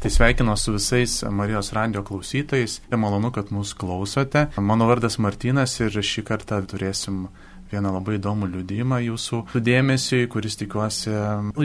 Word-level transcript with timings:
Tai 0.00 0.10
sveikinu 0.10 0.56
su 0.56 0.72
visais 0.72 1.22
Marijos 1.30 1.72
radio 1.72 2.00
klausytojais. 2.00 2.78
Malonu, 2.96 3.28
kad 3.36 3.50
mūsų 3.52 3.76
klausote. 3.76 4.46
Mano 4.56 4.86
vardas 4.88 5.18
Martinas 5.20 5.74
ir 5.76 5.92
šį 5.92 6.22
kartą 6.24 6.56
turėsim 6.64 7.26
vieną 7.68 7.92
labai 7.98 8.14
įdomų 8.16 8.48
liudymą 8.48 9.02
jūsų 9.04 9.42
dėmesiui, 9.60 10.22
kuris 10.32 10.56
tikiuosi 10.56 11.12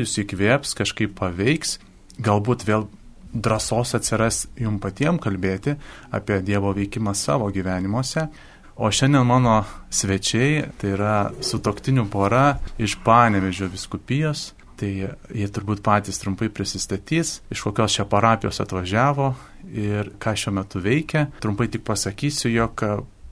jūs 0.02 0.18
įkvėps, 0.26 0.76
kažkaip 0.76 1.14
paveiks. 1.16 1.78
Galbūt 2.20 2.68
vėl 2.68 2.90
drąsos 3.32 3.96
atsiras 3.96 4.42
jum 4.60 4.82
patiems 4.84 5.24
kalbėti 5.24 5.78
apie 6.12 6.42
Dievo 6.44 6.76
veikimą 6.76 7.16
savo 7.16 7.48
gyvenimuose. 7.56 8.28
O 8.76 8.92
šiandien 8.92 9.24
mano 9.24 9.62
svečiai 9.88 10.74
tai 10.76 10.92
yra 10.98 11.16
sutoktinių 11.40 12.10
pora 12.12 12.58
iš 12.76 13.00
Panevežio 13.08 13.72
viskupijos 13.72 14.50
Tai 14.76 14.92
jie 14.92 15.48
turbūt 15.56 15.80
patys 15.86 16.20
trumpai 16.20 16.50
prisistatys, 16.52 17.40
iš 17.54 17.62
kokios 17.64 17.96
čia 17.96 18.04
parapijos 18.12 18.60
atvažiavo 18.60 19.30
ir 19.72 20.12
ką 20.20 20.34
šiuo 20.36 20.52
metu 20.58 20.82
veikia. 20.84 21.30
Trumpai 21.40 21.70
tik 21.72 21.86
pasakysiu, 21.88 22.52
jog 22.52 22.84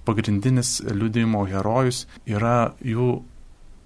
pagrindinis 0.07 0.81
liudijimo 0.88 1.43
herojus 1.52 2.05
yra 2.27 2.73
jų 2.83 3.09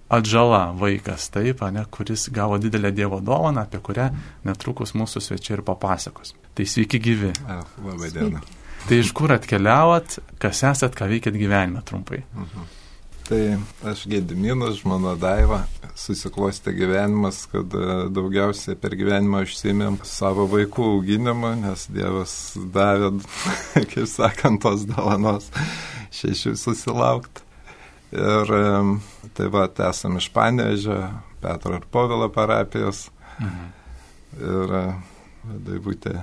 atžala 0.10 0.72
vaikas, 0.78 1.28
taip, 1.34 1.62
ne, 1.74 1.84
kuris 1.92 2.30
gavo 2.34 2.58
didelę 2.62 2.92
Dievo 2.96 3.20
dovaną, 3.20 3.66
apie 3.68 3.82
kurią 3.84 4.08
netrukus 4.48 4.96
mūsų 4.96 5.24
svečiai 5.24 5.58
ir 5.58 5.66
papasakos. 5.68 6.34
Tai 6.56 6.66
sveiki 6.66 7.02
gyvi. 7.04 7.34
Labai 7.84 8.12
diena. 8.14 8.42
Tai 8.88 9.02
iš 9.02 9.12
kur 9.12 9.34
atkeliavat, 9.36 10.20
kas 10.40 10.64
esat, 10.64 10.96
ką 10.96 11.10
veikėt 11.12 11.36
gyvenime 11.36 11.84
trumpai? 11.86 12.24
Uh 12.34 12.40
mhm. 12.40 12.50
-huh. 12.54 12.77
Tai 13.28 13.58
aš 13.84 14.06
Gediminas, 14.08 14.78
žmona 14.80 15.18
Daiva, 15.20 15.66
susiklostė 16.00 16.72
gyvenimas, 16.78 17.42
kad 17.52 17.74
e, 17.76 17.98
daugiausiai 18.16 18.78
per 18.80 18.96
gyvenimą 18.96 19.42
užsimėm 19.44 19.98
savo 20.08 20.46
vaikų 20.48 20.86
auginimą, 20.94 21.52
nes 21.60 21.84
Dievas 21.92 22.38
davė, 22.56 23.10
kaip 23.92 24.08
sakant, 24.08 24.62
tos 24.64 24.86
dovanos 24.88 25.50
šešių 26.16 26.56
susilaukti. 26.62 27.44
Ir 28.16 28.56
e, 28.62 28.64
tai 29.36 29.52
va, 29.52 29.68
esame 29.90 30.24
iš 30.24 30.30
Panežio, 30.32 31.02
Petro 31.44 31.76
ir 31.76 31.84
Povilo 31.92 32.32
parapijos. 32.32 33.10
Mhm. 33.42 33.70
Ir 34.40 34.76
e, 34.80 34.88
Daivutė 35.68 36.16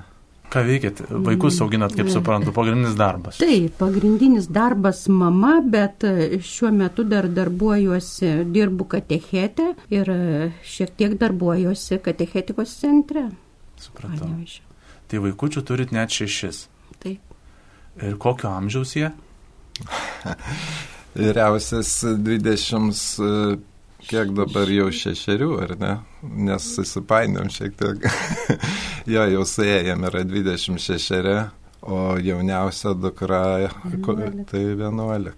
Ką 0.55 0.63
veikėt? 0.63 1.01
Vaikus 1.27 1.57
auginat, 1.65 1.97
kaip 1.99 2.07
suprantu, 2.13 2.53
pagrindinis 2.55 2.95
darbas. 2.95 3.41
Taip, 3.43 3.73
pagrindinis 3.81 4.47
darbas 4.55 5.01
mama, 5.11 5.57
bet 5.67 6.07
e, 6.07 6.39
šiuo 6.39 6.71
metu 6.75 7.03
dar 7.11 7.27
darbuojuosi, 7.27 8.31
dirbu 8.55 8.87
katechetę 8.93 9.73
ir 9.91 10.13
e, 10.15 10.21
šiek 10.63 10.95
tiek 11.01 11.17
darbuojuosi 11.19 11.99
katechetikos 12.05 12.77
centre. 12.85 13.27
Supratau. 13.83 14.29
Panevišio. 14.29 14.63
Tai 15.11 15.25
vaikučių 15.27 15.65
turit 15.67 15.91
net 15.97 16.15
šešis. 16.15 16.65
Taip. 17.03 17.35
Ir 17.99 18.15
kokio 18.23 18.55
amžiaus 18.55 18.95
jie? 18.95 19.11
Vyriausias 21.19 21.97
20 22.23 22.95
kiek 24.07 24.33
dabar 24.37 24.71
jau 24.71 24.91
šešerių, 25.03 25.51
ar 25.67 25.79
ne? 25.81 25.95
Nes 26.47 26.75
susipainiam 26.77 27.51
šiek 27.51 27.75
tiek. 27.81 28.07
jo, 29.07 29.25
jau 29.35 29.45
suėjom 29.49 30.07
yra 30.09 30.23
26, 30.25 31.35
o 31.85 31.99
jauniausia 32.23 32.95
dukra 32.97 33.43
11. 33.69 34.47
tai 34.51 34.63
11. 34.73 35.35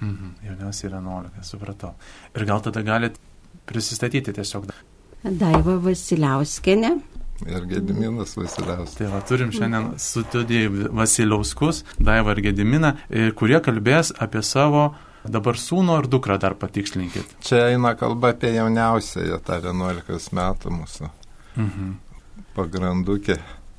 Mhm, 0.00 0.34
jauniausia 0.46 0.90
11, 0.92 1.42
supratau. 1.42 1.94
Ir 2.36 2.46
gal 2.48 2.62
tada 2.62 2.82
galit 2.86 3.18
prisistatyti 3.68 4.34
tiesiog. 4.36 4.68
Daiva 5.24 5.78
Vasiliauskenė. 5.82 6.92
Ir 7.46 7.66
Gediminas 7.70 8.34
Vasiliauskas. 8.38 8.96
Tai 8.98 9.10
va, 9.12 9.20
turim 9.26 9.50
šiandien 9.54 9.92
studijai 10.02 10.88
Vasiliauskus, 11.00 11.84
Daiva 11.98 12.34
ir 12.34 12.42
Gediminą, 12.48 12.94
e, 13.10 13.30
kurie 13.30 13.60
kalbės 13.62 14.12
apie 14.18 14.42
savo 14.42 14.90
Dabar 15.26 15.58
sūno 15.58 15.96
ar 15.98 16.06
dukrą 16.06 16.38
dar 16.40 16.54
patikslinkit. 16.58 17.34
Čia 17.44 17.72
eina 17.72 17.94
kalba 17.98 18.32
apie 18.34 18.52
jauniausiąją, 18.54 19.40
tą 19.44 19.58
11 19.64 20.30
metų 20.38 20.72
mūsų. 20.72 21.10
Mhm. 21.56 21.96
Pagrandukė. 22.58 23.38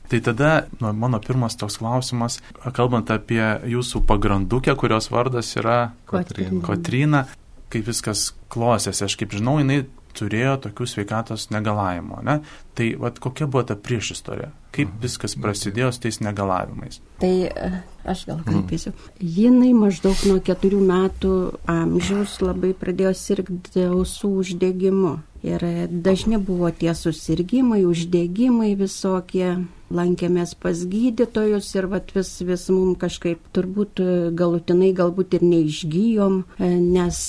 Tai 0.09 0.19
tada 0.25 0.51
nu, 0.79 0.89
mano 0.97 1.19
pirmas 1.21 1.57
toks 1.59 1.77
klausimas, 1.77 2.39
kalbant 2.73 3.11
apie 3.13 3.43
jūsų 3.69 4.01
pagrandukę, 4.09 4.73
kurios 4.79 5.11
vardas 5.13 5.51
yra 5.59 5.91
Kotryna. 6.09 6.63
Kotryna, 6.65 7.23
kaip 7.69 7.85
viskas 7.91 8.31
klostėsi, 8.49 9.05
aš 9.05 9.19
kaip 9.19 9.35
žinau, 9.37 9.59
jinai 9.61 9.83
turėjo 10.17 10.55
tokių 10.65 10.87
sveikatos 10.89 11.49
negalavimų. 11.53 12.23
Ne? 12.25 12.39
Tai 12.77 12.87
vat, 13.03 13.19
kokia 13.21 13.45
buvo 13.45 13.63
ta 13.69 13.77
priešistorė? 13.77 14.49
Kaip 14.73 14.89
mhm. 14.89 15.01
viskas 15.03 15.35
prasidėjo 15.39 15.91
su 15.93 16.03
tais 16.05 16.19
negalavimais? 16.25 16.99
Tai 17.21 17.31
e, 17.47 17.69
aš 18.09 18.25
gal 18.29 18.41
kalbėsiu. 18.45 18.93
Mm. 18.93 19.31
Jinai 19.37 19.71
maždaug 19.77 20.25
nuo 20.29 20.37
keturių 20.45 20.81
metų 20.89 21.33
amžiaus 21.69 22.37
labai 22.43 22.73
pradėjo 22.77 23.13
sirgti 23.17 23.85
ausų 23.89 24.33
uždegimu. 24.43 25.17
Ir 25.43 25.63
dažni 25.89 26.37
buvo 26.37 26.71
tie 26.71 26.93
susirgymai, 26.95 27.85
uždegimai 27.87 28.73
visokie. 28.79 29.59
Lankėmės 29.89 30.51
pas 30.53 30.77
gydytojus 30.85 31.71
ir 31.73 31.87
vat, 31.89 32.11
vis, 32.13 32.27
vis 32.45 32.67
mums 32.69 32.99
kažkaip 33.01 33.39
turbūt 33.57 33.97
galutinai 34.37 34.91
galbūt 34.93 35.39
ir 35.39 35.45
neišgyjom, 35.49 36.35
nes 36.61 37.21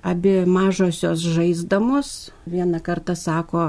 abi 0.00 0.32
mažosios 0.48 1.20
žaisdamos, 1.34 2.30
vieną 2.48 2.80
kartą 2.80 3.12
sako 3.12 3.66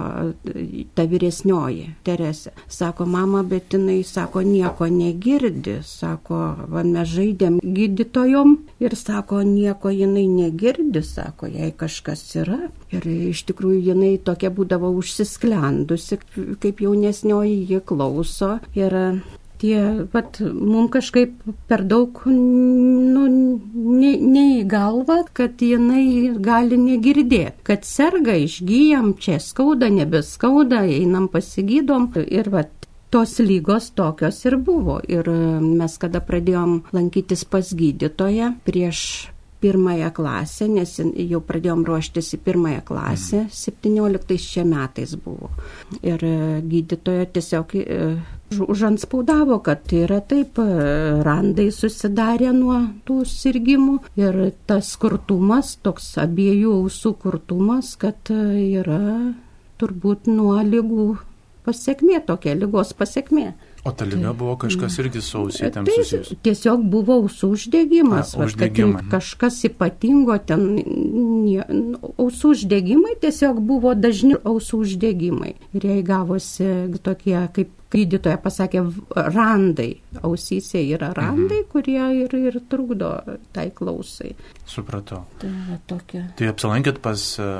ta 0.96 1.04
vyresnioji 1.04 1.90
Teresė, 2.08 2.54
sako 2.72 3.10
mama, 3.12 3.44
bet 3.44 3.76
jinai 3.76 4.00
sako 4.08 4.46
nieko 4.48 4.88
negirdi, 4.88 5.82
sako, 5.84 6.40
va, 6.72 6.86
mes 6.88 7.12
žaidėm 7.12 7.60
gydytojom 7.60 8.56
ir 8.80 8.96
sako 8.96 9.44
nieko 9.44 9.92
jinai 9.92 10.30
negirdi, 10.32 11.04
sako, 11.04 11.52
jei 11.52 11.76
kažkas 11.76 12.24
yra. 12.40 12.62
Ir 12.94 13.08
iš 13.34 13.46
tikrųjų 13.50 13.80
jinai 13.92 14.16
tokia 14.22 14.52
būdavo 14.54 14.92
užsisklendusi, 15.00 16.20
kaip 16.62 16.84
jaunesnioji, 16.84 17.56
ji 17.72 17.80
klauso. 17.90 18.58
Ir 18.78 18.94
tie, 19.64 19.80
vat, 20.14 20.40
mums 20.44 20.92
kažkaip 20.94 21.34
per 21.70 21.86
daug, 21.88 22.22
nu, 22.28 23.26
ne, 23.32 24.14
ne 24.20 24.46
į 24.60 24.64
galvą, 24.70 25.24
kad 25.34 25.64
jinai 25.64 26.36
gali 26.44 26.78
negirdėti, 26.80 27.64
kad 27.66 27.88
serga, 27.88 28.36
išgyjam, 28.46 29.14
čia 29.24 29.40
skauda, 29.44 29.90
nebeskauda, 29.94 30.84
einam 30.86 31.30
pasigydom. 31.32 32.12
Ir 32.28 32.52
vat, 32.54 32.74
tos 33.14 33.38
lygos 33.40 33.92
tokios 33.96 34.42
ir 34.46 34.58
buvo. 34.58 34.98
Ir 35.08 35.30
mes 35.62 36.00
kada 36.02 36.22
pradėjom 36.26 36.80
lankytis 36.96 37.46
pas 37.46 37.70
gydytoją 37.78 38.56
prieš 38.66 39.04
pirmąją 39.64 40.12
klasę, 40.12 40.68
nes 40.68 40.98
jau 41.30 41.40
pradėjom 41.48 41.86
ruoštis 41.88 42.34
į 42.36 42.40
pirmąją 42.44 42.84
klasę, 42.88 43.46
17 43.56 44.38
čia 44.44 44.66
metais 44.68 45.16
buvo. 45.16 45.52
Ir 46.04 46.24
e, 46.28 46.62
gydytoja 46.68 47.30
tiesiog 47.38 47.76
e, 47.80 48.00
užanspaudavo, 48.68 49.62
kad 49.66 49.86
tai 49.88 50.04
yra 50.08 50.20
taip, 50.20 50.60
e, 50.60 50.68
randai 51.24 51.70
susidarė 51.72 52.52
nuo 52.58 52.82
tų 53.08 53.22
sirgymų 53.30 53.98
ir 54.20 54.40
tas 54.68 54.94
kurtumas, 55.00 55.78
toks 55.86 56.14
abiejų 56.24 56.76
ausų 56.84 57.16
kurtumas, 57.24 57.96
kad 58.00 58.34
yra 58.34 59.04
turbūt 59.80 60.28
nuo 60.32 60.58
lygų 60.64 61.14
pasiekmė, 61.64 62.20
tokia 62.28 62.58
lygos 62.60 62.92
pasiekmė. 63.00 63.54
O 63.84 63.92
ta 63.92 64.06
lyga 64.06 64.32
buvo 64.34 64.56
kažkas 64.62 64.96
irgi 65.02 65.20
su 65.22 65.42
ausytėm 65.42 65.88
tai 65.90 65.96
susijęs? 65.98 66.30
Tiesiog 66.46 66.86
buvo 66.88 67.18
ausų 67.20 67.50
uždegimas. 67.58 68.32
A, 68.38 68.46
uždegimai. 68.46 69.02
Va, 69.02 69.10
kažkas 69.18 69.58
ypatingo 69.68 70.38
ten, 70.48 70.70
ausų 72.14 72.54
uždegimai 72.56 73.18
tiesiog 73.20 73.60
buvo 73.68 73.92
dažni 74.00 74.38
ausų 74.40 74.86
uždegimai. 74.86 75.52
Ir 75.76 75.90
jai 75.92 76.00
gavosi 76.08 76.70
tokie, 77.04 77.36
kaip 77.58 77.76
gydytoja 77.94 78.40
pasakė, 78.42 78.86
randai. 79.36 79.90
Ausyse 80.24 80.80
yra 80.80 81.12
mhm. 81.12 81.20
randai, 81.20 81.62
mhm. 81.66 81.70
kurie 81.76 82.08
ir, 82.24 82.40
ir 82.40 82.60
trukdo 82.72 83.14
tai 83.52 83.68
klausai. 83.76 84.32
Supratau. 84.64 85.26
Tai, 85.44 85.54
tokia. 85.92 86.30
tai 86.40 86.54
apsilankėt 86.56 87.04
pas 87.04 87.32
e, 87.36 87.54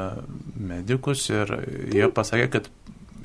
medikus 0.56 1.28
ir 1.36 1.52
jie 1.92 2.08
pasakė, 2.16 2.48
kad 2.56 2.72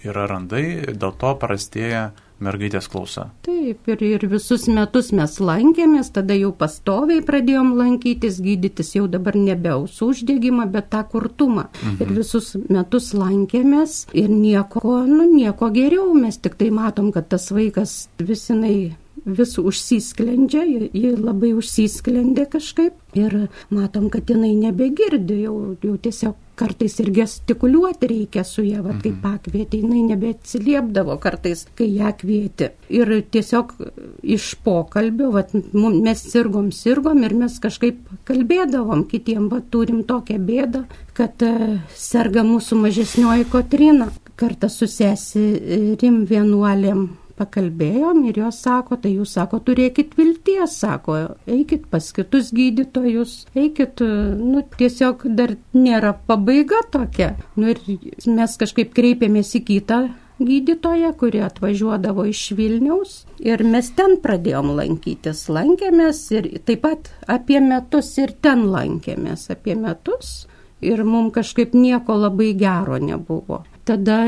yra 0.02 0.26
randai, 0.30 0.64
dėl 0.94 1.14
to 1.18 1.38
prastėja 1.38 2.08
mergaitės 2.44 2.88
klausa. 2.90 3.28
Taip, 3.46 3.88
ir, 3.90 4.02
ir 4.06 4.26
visus 4.30 4.66
metus 4.70 5.10
mes 5.16 5.38
lankėmės, 5.42 6.12
tada 6.14 6.36
jau 6.38 6.52
pastoviai 6.56 7.22
pradėjom 7.26 7.74
lankytis, 7.78 8.40
gydytis 8.44 8.94
jau 8.96 9.08
dabar 9.10 9.36
nebe 9.38 9.72
ausų 9.74 10.12
uždegimą, 10.14 10.68
bet 10.72 10.90
tą 10.94 11.02
kurtumą. 11.10 11.68
Mhm. 11.82 11.98
Ir 12.04 12.14
visus 12.20 12.54
metus 12.68 13.10
lankėmės 13.16 14.04
ir 14.12 14.30
nieko, 14.32 15.02
nu, 15.08 15.28
nieko 15.32 15.72
geriau, 15.74 16.12
mes 16.14 16.38
tik 16.38 16.58
tai 16.60 16.70
matom, 16.74 17.12
kad 17.14 17.28
tas 17.32 17.50
vaikas 17.54 18.00
visinai 18.18 18.94
vis 19.24 19.56
užsisklendžia, 19.58 20.64
ji 20.92 21.14
labai 21.16 21.54
užsisklendė 21.58 22.48
kažkaip 22.52 23.18
ir 23.18 23.48
matom, 23.74 24.10
kad 24.12 24.28
jinai 24.30 24.54
nebegirdi, 24.58 25.42
jau, 25.46 25.56
jau 25.82 25.96
tiesiog 25.96 26.36
kartais 26.58 26.96
ir 26.98 27.10
gestikuliuoti 27.14 28.08
reikia 28.10 28.42
su 28.46 28.64
ją, 28.66 28.82
va, 28.82 28.96
kai 29.02 29.12
pakvietė, 29.22 29.82
jinai 29.82 30.02
nebeatsiliepdavo 30.08 31.18
kartais, 31.22 31.64
kai 31.78 31.86
ją 31.94 32.10
kvietė. 32.18 32.72
Ir 32.90 33.12
tiesiog 33.32 33.74
iš 34.26 34.50
pokalbio, 34.64 35.30
va, 35.36 35.44
mes 35.74 36.24
sirgom, 36.32 36.72
sirgom 36.74 37.22
ir 37.26 37.36
mes 37.38 37.60
kažkaip 37.62 38.02
kalbėdavom 38.28 39.06
kitiem, 39.10 39.46
va, 39.52 39.62
turim 39.70 40.02
tokią 40.08 40.40
bėdą, 40.50 40.84
kad 41.18 41.46
uh, 41.46 41.78
serga 41.94 42.44
mūsų 42.46 42.82
mažesnioji 42.82 43.48
Kotrina. 43.52 44.10
Kartą 44.38 44.68
su 44.70 44.86
seserim 44.86 46.20
vienuolėm 46.30 47.08
pakalbėjom 47.38 48.24
ir 48.28 48.42
jos 48.42 48.60
sako, 48.66 48.98
tai 49.02 49.14
jūs 49.14 49.34
sako, 49.38 49.62
turėkit 49.64 50.14
vilties, 50.18 50.76
sako, 50.82 51.18
eikit 51.46 51.88
pas 51.92 52.12
kitus 52.14 52.52
gydytojus, 52.56 53.40
eikit, 53.58 54.02
nu, 54.38 54.62
tiesiog 54.78 55.26
dar 55.38 55.56
nėra 55.76 56.14
pabaiga 56.28 56.82
tokia. 56.92 57.34
Nu, 57.56 57.72
ir 57.72 57.82
mes 58.28 58.58
kažkaip 58.60 58.94
kreipėmės 58.96 59.54
į 59.58 59.64
kitą 59.72 60.02
gydytoja, 60.38 61.12
kuri 61.18 61.40
atvažiuodavo 61.42 62.24
iš 62.30 62.52
Vilniaus 62.58 63.14
ir 63.42 63.64
mes 63.66 63.90
ten 63.98 64.18
pradėjom 64.22 64.70
lankytis. 64.78 65.46
Lankėmės 65.50 66.20
ir 66.34 66.50
taip 66.66 66.84
pat 66.86 67.10
apie 67.26 67.60
metus 67.64 68.12
ir 68.22 68.34
ten 68.42 68.68
lankėmės 68.70 69.48
apie 69.54 69.74
metus 69.78 70.46
ir 70.80 71.02
mums 71.04 71.34
kažkaip 71.34 71.74
nieko 71.74 72.14
labai 72.18 72.52
gero 72.58 72.98
nebuvo. 73.02 73.64
Tada 73.88 74.20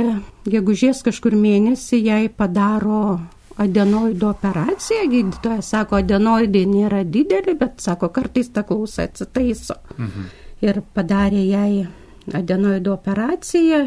gegužės 0.49 1.03
kažkur 1.05 1.35
mėnesį 1.37 1.99
jai 2.01 2.23
padaro 2.33 3.21
adenoidų 3.61 4.29
operaciją, 4.31 5.03
gydytojas 5.13 5.73
sako, 5.75 5.99
adenoidai 6.01 6.63
nėra 6.71 7.03
dideli, 7.05 7.53
bet 7.61 7.83
sako, 7.85 8.09
kartais 8.15 8.49
ta 8.55 8.65
klausa 8.65 9.05
atsitaiso. 9.09 9.77
Mhm. 9.99 10.31
Ir 10.65 10.81
padarė 10.95 11.43
jai 11.45 11.89
adenoidų 12.37 12.93
operaciją, 12.93 13.83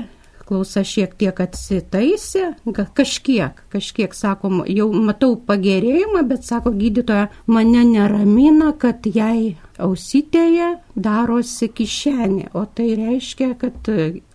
klausa 0.48 0.84
šiek 0.88 1.16
tiek 1.20 1.40
atsitaisė, 1.44 2.54
kažkiek, 2.98 3.64
kažkiek, 3.74 4.16
sako, 4.16 4.64
jau 4.70 4.90
matau 4.94 5.36
pagerėjimą, 5.48 6.26
bet 6.30 6.48
sako 6.48 6.74
gydytoja, 6.78 7.30
mane 7.48 7.84
neramina, 7.90 8.74
kad 8.80 9.08
jai 9.08 9.56
ausytėje 9.82 10.70
darosi 10.96 11.70
kišenė, 11.74 12.52
o 12.54 12.66
tai 12.66 12.94
reiškia, 13.00 13.54
kad 13.62 13.90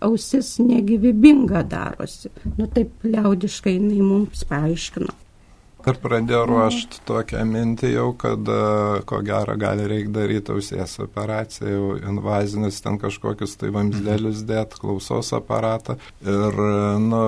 ausis 0.05 0.57
negyvybinga 0.63 1.63
darosi. 1.69 2.33
Nu 2.57 2.67
taip 2.67 3.07
liaudiškai 3.07 3.77
jinai 3.77 4.03
mums 4.03 4.45
paaiškino. 4.49 5.15
Ar 5.87 5.99
pradėjo 6.03 6.41
ruošti 6.49 6.99
tokią 7.07 7.45
mintį 7.47 7.93
jau, 7.93 8.09
kad 8.19 8.49
ko 9.07 9.19
gero 9.25 9.55
gali 9.59 9.85
reikia 9.87 10.11
daryti 10.17 10.51
ausies 10.51 10.97
operaciją, 11.05 11.69
jau 11.71 11.93
invazinius 12.11 12.81
ten 12.83 12.99
kažkokius 12.99 13.55
tai 13.61 13.71
vamzdelius 13.75 14.43
dėti, 14.49 14.81
klausos 14.81 15.31
aparatą. 15.37 15.95
Ir, 16.25 16.59
nu, 17.05 17.21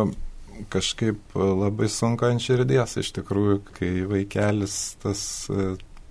kažkaip 0.69 1.35
labai 1.35 1.87
sunku 1.89 2.27
ant 2.27 2.43
širdies 2.43 2.97
iš 3.01 3.13
tikrųjų, 3.17 3.61
kai 3.77 3.93
vaikelis 4.09 4.75
tas 5.01 5.23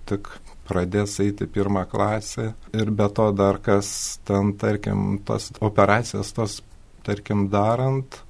tik 0.09 0.31
pradės 0.67 1.17
eiti 1.23 1.47
pirmą 1.51 1.85
klasę 1.91 2.51
ir 2.77 2.91
be 2.95 3.07
to 3.15 3.29
dar 3.35 3.59
kas 3.63 4.19
ten, 4.27 4.53
tarkim, 4.59 5.19
tos 5.27 5.51
operacijas, 5.63 6.33
tos, 6.35 6.59
tarkim, 7.05 7.47
darant, 7.51 8.21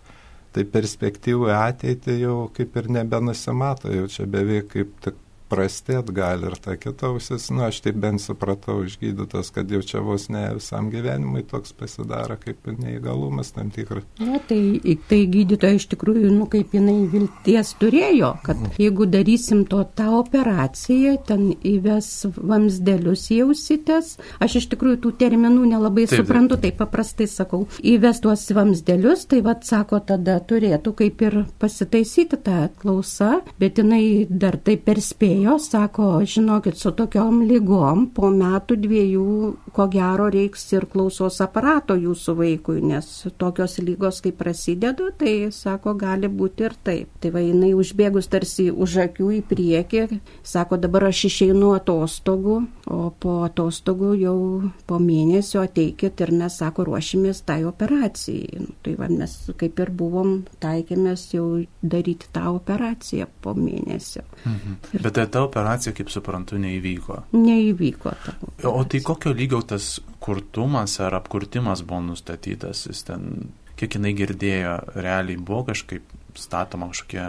tai 0.56 0.66
perspektyvų 0.68 1.52
ateitį 1.56 2.18
jau 2.20 2.38
kaip 2.56 2.76
ir 2.82 2.90
nebenusimato, 2.98 3.92
jau 3.96 4.08
čia 4.12 4.28
beveik 4.30 4.72
kaip 4.74 4.96
tik 5.06 5.20
prastėt 5.52 6.12
gali 6.16 6.48
ir 6.48 6.56
ta 6.64 6.78
kita 6.80 7.12
ausis, 7.12 7.50
nu 7.52 7.66
aš 7.68 7.82
taip 7.86 7.98
bent 8.02 8.24
supratau 8.24 8.82
išgydytas, 8.86 9.52
kad 9.56 9.72
jau 9.72 9.82
čia 9.86 10.02
vos 10.06 10.30
ne 10.32 10.44
visam 10.56 10.90
gyvenimui 10.94 11.44
toks 11.50 11.74
pasidaro 11.78 12.38
kaip 12.40 12.70
neįgalumas 12.72 13.52
tam 13.56 13.72
tikras. 13.74 14.06
Na, 14.22 14.40
tai, 14.48 14.80
tai 15.10 15.22
gydytoja 15.32 15.80
iš 15.80 15.90
tikrųjų, 15.92 16.32
nu 16.34 16.48
kaip 16.52 16.76
jinai 16.78 16.98
vilties 17.12 17.74
turėjo, 17.82 18.34
kad 18.46 18.60
mhm. 18.60 18.78
jeigu 18.82 19.08
darysim 19.12 19.66
to 19.72 19.84
tą 19.98 20.10
operaciją, 20.22 21.18
ten 21.28 21.50
įves 21.68 22.10
vamsdelius 22.38 23.28
jausitės, 23.34 24.16
aš 24.44 24.62
iš 24.62 24.70
tikrųjų 24.76 25.02
tų 25.06 25.14
terminų 25.26 25.68
nelabai 25.74 26.08
taip, 26.08 26.24
suprantu, 26.24 26.60
taip 26.64 26.80
paprastai 26.80 27.28
sakau, 27.32 27.66
įves 27.84 28.24
tuos 28.24 28.48
vamsdelius, 28.56 29.28
tai 29.32 29.42
vad 29.46 29.66
sako, 29.68 30.02
tada 30.14 30.40
turėtų 30.48 30.96
kaip 31.04 31.26
ir 31.28 31.40
pasitaisyti 31.62 32.40
tą 32.46 32.64
klausą, 32.82 33.42
bet 33.62 33.82
jinai 33.82 34.04
dar 34.30 34.58
taip 34.62 34.86
perspėjo 34.88 35.41
atėjo, 35.42 35.58
sako, 35.60 36.22
žinokit, 36.26 36.78
su 36.78 36.92
tokiom 36.92 37.42
lygom 37.48 38.10
po 38.14 38.30
metų 38.30 38.76
dviejų, 38.78 39.56
ko 39.74 39.88
gero, 39.90 40.30
reiks 40.30 40.72
ir 40.74 40.86
klausos 40.86 41.42
aparato 41.42 41.96
jūsų 41.96 42.36
vaikui, 42.38 42.82
nes 42.82 43.28
tokios 43.38 43.80
lygos, 43.80 44.22
kai 44.22 44.32
prasideda, 44.32 45.10
tai, 45.18 45.52
sako, 45.52 45.96
gali 45.96 46.28
būti 46.28 46.66
ir 46.66 46.76
taip. 46.84 47.10
Tai 47.20 47.32
va, 47.32 47.42
jinai 47.42 47.74
užbėgus 47.74 48.30
tarsi 48.30 48.70
už 48.72 48.98
akių 49.08 49.32
į 49.40 49.42
priekį, 49.50 50.04
sako, 50.44 50.78
dabar 50.78 51.10
aš 51.10 51.26
išeinu 51.32 51.74
atostogų, 51.76 52.60
o 52.92 53.10
po 53.20 53.42
atostogų 53.46 54.14
jau 54.22 54.38
po 54.86 55.00
mėnesio 55.00 55.64
ateikit 55.66 56.22
ir 56.22 56.34
mes, 56.38 56.60
sako, 56.62 56.86
ruošimės 56.92 57.44
tai 57.48 57.64
operacijai. 57.66 58.62
Nu, 58.62 58.76
tai 58.84 58.96
va, 59.00 59.10
mes 59.10 59.34
kaip 59.58 59.80
ir 59.82 59.90
buvom, 59.90 60.44
taikėmės 60.62 61.32
jau 61.34 61.48
daryti 61.82 62.30
tą 62.34 62.52
operaciją 62.54 63.28
po 63.42 63.56
mėnesio. 63.58 64.26
Mhm. 64.46 64.80
Bet 65.02 65.16
tai 65.18 65.31
ta 65.32 65.44
operacija, 65.46 65.94
kaip 65.98 66.12
suprantu, 66.14 66.60
neįvyko. 66.62 67.18
Neįvyko. 67.38 68.14
Ta 68.26 68.36
o 68.70 68.84
tai 68.86 69.02
kokio 69.06 69.34
lygio 69.36 69.62
tas 69.68 69.96
kurtumas 70.22 71.00
ar 71.02 71.18
apkurtimas 71.18 71.84
buvo 71.88 72.02
nustatytas, 72.12 72.86
jis 72.90 73.06
ten, 73.08 73.28
kiek 73.80 73.98
jinai 73.98 74.14
girdėjo, 74.18 74.78
realiai 75.00 75.40
buvo 75.40 75.66
kažkaip 75.72 76.06
statoma 76.38 76.92
kažkokie 76.92 77.26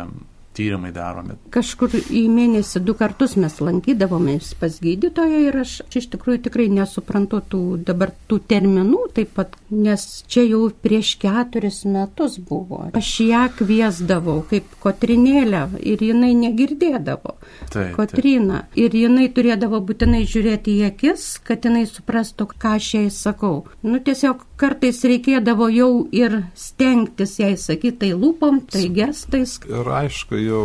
tyrimai 0.57 0.93
daromi. 0.95 1.37
Kažkur 1.55 1.95
į 1.99 2.23
mėnesį 2.33 2.83
du 2.87 2.95
kartus 2.99 3.37
mes 3.41 3.59
lankydavomės 3.63 4.53
pas 4.61 4.79
gydytoją 4.83 5.41
ir 5.49 5.59
aš 5.63 5.79
iš 5.99 6.09
tikrųjų 6.13 6.43
tikrai 6.47 6.69
nesuprantu 6.73 7.43
tų 7.53 7.63
dabar 7.89 8.13
tų 8.31 8.41
terminų 8.53 9.03
taip 9.17 9.33
pat, 9.37 9.57
nes 9.71 10.07
čia 10.31 10.45
jau 10.47 10.67
prieš 10.85 11.15
keturis 11.23 11.83
metus 11.89 12.39
buvo. 12.39 12.85
Aš 12.99 13.13
ją 13.27 13.47
kviesdavau 13.59 14.43
kaip 14.51 14.69
Kotrinėlę 14.83 15.63
ir 15.79 16.03
jinai 16.03 16.33
negirdėdavo. 16.39 17.37
Taip, 17.73 17.95
Kotrina. 17.97 18.65
Taip. 18.67 18.79
Ir 18.83 18.97
jinai 19.03 19.29
turėdavo 19.35 19.81
būtinai 19.87 20.25
žiūrėti 20.29 20.79
į 20.81 20.89
akis, 20.91 21.27
kad 21.47 21.65
jinai 21.67 21.85
suprastų, 21.89 22.49
ką 22.63 22.77
aš 22.79 22.89
jai 22.97 23.05
sakau. 23.15 23.63
Nu 23.87 24.01
tiesiog 24.03 24.45
kartais 24.63 25.03
reikėdavo 25.09 25.69
jau 25.75 25.91
ir 26.15 26.39
stengtis 26.59 27.37
jai 27.41 27.55
sakyti 27.59 27.99
tai 28.05 28.11
lūpom, 28.15 28.63
tai 28.71 28.87
gestais. 28.95 29.59
Ir 29.69 29.89
aišku, 30.01 30.39
jau 30.39 30.65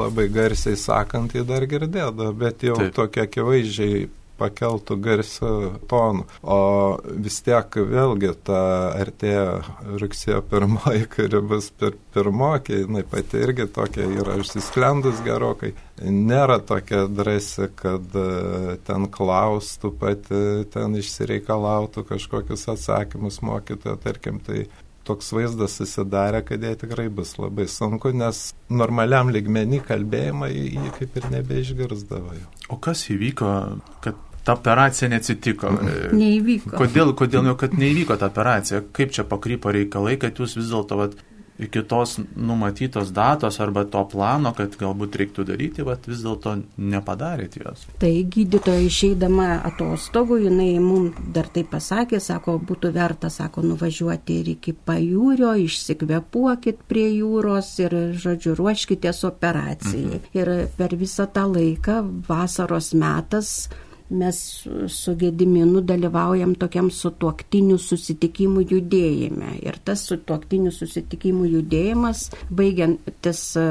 labai 0.00 0.28
garsiai 0.32 0.78
sakant, 0.80 1.36
jį 1.36 1.44
dar 1.48 1.66
girdėdavo, 1.68 2.32
bet 2.36 2.64
jau 2.66 2.78
Taip. 2.80 2.94
tokia 2.96 3.26
akivaizdžiai 3.28 4.06
pakeltų 4.38 4.98
garsių 5.02 5.52
tonų. 5.90 6.26
O 6.42 6.58
vis 7.26 7.40
tiek 7.46 7.78
vėlgi 7.90 8.32
ta 8.46 8.60
artėja 8.96 9.62
rugsėjo 10.00 10.42
pirmoji, 10.50 11.08
kuri 11.12 11.42
bus 11.52 11.70
pir 11.76 11.96
pirmokė, 12.16 12.82
jinai 12.84 13.04
pati 13.08 13.42
irgi 13.44 13.68
tokia 13.72 14.06
yra 14.08 14.38
išsisklendus 14.40 15.20
gerokai. 15.26 15.74
Nėra 16.00 16.58
tokia 16.64 17.06
drąsi, 17.08 17.70
kad 17.76 18.16
e, 18.20 18.76
ten 18.84 19.06
klaustų 19.12 19.92
pati, 20.00 20.40
ten 20.72 20.96
išsireikalautų 21.00 22.04
kažkokius 22.10 22.66
atsakymus 22.74 23.40
mokytojo, 23.44 23.96
tarkim, 24.04 24.42
tai 24.44 24.66
toks 25.06 25.30
vaizdas 25.34 25.76
susidarė, 25.78 26.42
kad 26.46 26.62
jai 26.62 26.74
tikrai 26.78 27.06
bus 27.12 27.36
labai 27.38 27.68
sunku, 27.70 28.12
nes 28.16 28.50
normaliam 28.72 29.30
ligmenį 29.32 29.82
kalbėjimą 29.86 30.50
jį 30.52 30.92
kaip 30.98 31.18
ir 31.20 31.28
nebeišgirsdavo. 31.36 32.38
O 32.72 32.78
kas 32.82 33.06
įvyko, 33.14 33.50
kad 34.04 34.18
ta 34.46 34.54
operacija 34.54 35.10
neatsitiko. 35.10 35.72
Neįvyko. 36.14 36.76
Kodėl, 36.78 37.14
kodėl 37.18 37.50
jau, 37.50 37.56
kad 37.58 37.74
neįvyko 37.74 38.14
ta 38.20 38.30
operacija? 38.30 38.84
Kaip 38.94 39.14
čia 39.16 39.26
pakrypo 39.26 39.72
reikalai, 39.74 40.14
kad 40.22 40.38
jūs 40.38 40.54
vis 40.60 40.70
dėlto 40.70 41.00
iki 41.58 41.82
tos 41.88 42.18
numatytos 42.36 43.10
datos 43.16 43.60
arba 43.60 43.84
to 43.88 44.02
plano, 44.12 44.52
kad 44.56 44.76
galbūt 44.76 45.16
reiktų 45.16 45.46
daryti, 45.48 45.84
bet 45.86 46.04
vis 46.08 46.20
dėlto 46.24 46.52
nepadarėt 46.76 47.56
jos. 47.60 47.86
Tai 48.00 48.10
gydytoja 48.34 48.82
išeidama 48.84 49.48
atostogų, 49.70 50.38
jinai 50.46 50.68
mums 50.84 51.16
dar 51.32 51.48
tai 51.52 51.64
pasakė, 51.68 52.20
sako, 52.20 52.58
būtų 52.68 52.92
verta, 52.94 53.30
sako, 53.32 53.64
nuvažiuoti 53.70 54.38
ir 54.42 54.52
iki 54.56 54.76
pajūrio, 54.76 55.54
išsikvepuokit 55.64 56.84
prie 56.88 57.08
jūros 57.16 57.72
ir, 57.80 57.96
žodžiu, 58.20 58.54
ruoškitės 58.60 59.24
operacijai. 59.28 60.20
Mhm. 60.20 60.30
Ir 60.36 60.52
per 60.76 60.96
visą 61.00 61.26
tą 61.32 61.48
laiką, 61.48 62.02
vasaros 62.28 62.92
metas, 62.94 63.56
mes 64.10 64.66
su 64.88 65.14
Gediminu 65.18 65.80
dalyvaujam 65.82 66.54
tokiam 66.58 66.90
sutuoktinių 66.94 67.78
susitikimų 67.82 68.62
judėjime. 68.70 69.56
Ir 69.66 69.78
tas 69.84 70.04
sutuoktinių 70.06 70.72
susitikimų 70.74 71.48
judėjimas, 71.56 72.28
baigiantis 72.50 73.42
e, 73.58 73.66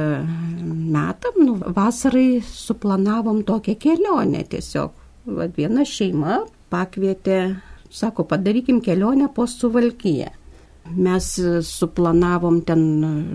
metam, 0.65 1.39
nu, 1.39 1.58
vasarai 1.77 2.42
suplanavom 2.46 3.44
tokią 3.48 3.77
kelionę 3.80 4.44
tiesiog. 4.51 5.04
Va, 5.25 5.48
viena 5.56 5.86
šeima 5.88 6.42
pakvietė, 6.74 7.39
sako, 7.89 8.27
padarykim 8.30 8.82
kelionę 8.84 9.32
po 9.34 9.48
Suvalkyje. 9.50 10.34
Mes 10.86 11.27
suplanavom 11.65 12.60
ten, 12.62 12.82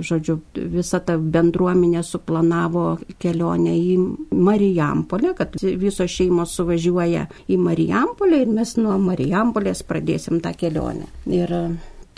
žodžiu, 0.07 0.37
visa 0.71 1.01
ta 1.03 1.17
bendruomenė 1.19 2.05
suplanavo 2.07 2.85
kelionę 3.19 3.73
į 3.75 3.97
Marijampolę, 4.31 5.35
kad 5.39 5.57
visos 5.59 6.15
šeimos 6.15 6.55
suvažiuoja 6.55 7.27
į 7.51 7.59
Marijampolę 7.59 8.45
ir 8.45 8.53
mes 8.55 8.77
nuo 8.79 8.95
Marijampolės 9.03 9.83
pradėsim 9.89 10.39
tą 10.45 10.55
kelionę. 10.55 11.11
Ir 11.27 11.57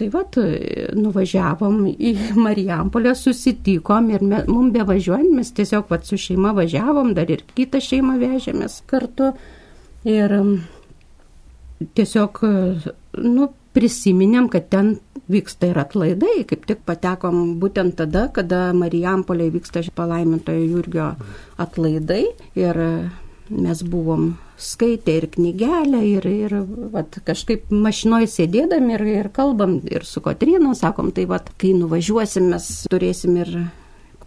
Tai 0.03 0.09
vad, 0.09 0.37
nuvažiavom 0.97 1.83
į 1.93 2.13
Marijampolę, 2.41 3.13
susitikom 3.15 4.09
ir 4.11 4.23
me, 4.25 4.39
mums 4.49 4.73
bevažiuojant, 4.75 5.35
mes 5.37 5.53
tiesiog 5.55 5.91
vat, 5.93 6.07
su 6.09 6.17
šeima 6.19 6.55
važiavom, 6.57 7.13
dar 7.15 7.29
ir 7.31 7.45
kitą 7.55 7.79
šeimą 7.85 8.17
vežėmės 8.19 8.81
kartu. 8.89 9.35
Ir 10.09 10.33
tiesiog, 11.95 12.41
nu, 13.21 13.51
prisiminėm, 13.77 14.51
kad 14.53 14.69
ten 14.73 14.97
vyksta 15.33 15.71
ir 15.71 15.81
atlaidai, 15.81 16.43
kaip 16.49 16.67
tik 16.69 16.85
patekom 16.89 17.57
būtent 17.63 17.97
tada, 18.01 18.27
kada 18.35 18.71
Marijampolė 18.77 19.51
vyksta 19.55 19.85
palaimintojo 19.97 20.65
Jurgio 20.67 21.13
atlaidai 21.63 22.25
ir 22.59 22.81
mes 23.53 23.83
buvom 23.83 24.33
skaitę 24.63 25.17
ir 25.19 25.27
knygelę 25.33 26.01
ir, 26.07 26.27
ir 26.27 26.57
vat, 26.93 27.19
kažkaip 27.27 27.71
mašinoje 27.75 28.31
sėdėdami 28.31 28.97
ir, 28.97 29.07
ir 29.23 29.31
kalbam 29.35 29.79
ir 29.91 30.07
su 30.09 30.23
Kotrina, 30.25 30.75
sakom, 30.79 31.11
tai 31.15 31.27
vat, 31.31 31.51
kai 31.61 31.73
nuvažiuosim, 31.77 32.51
mes 32.53 32.69
turėsim 32.91 33.39
ir 33.43 33.55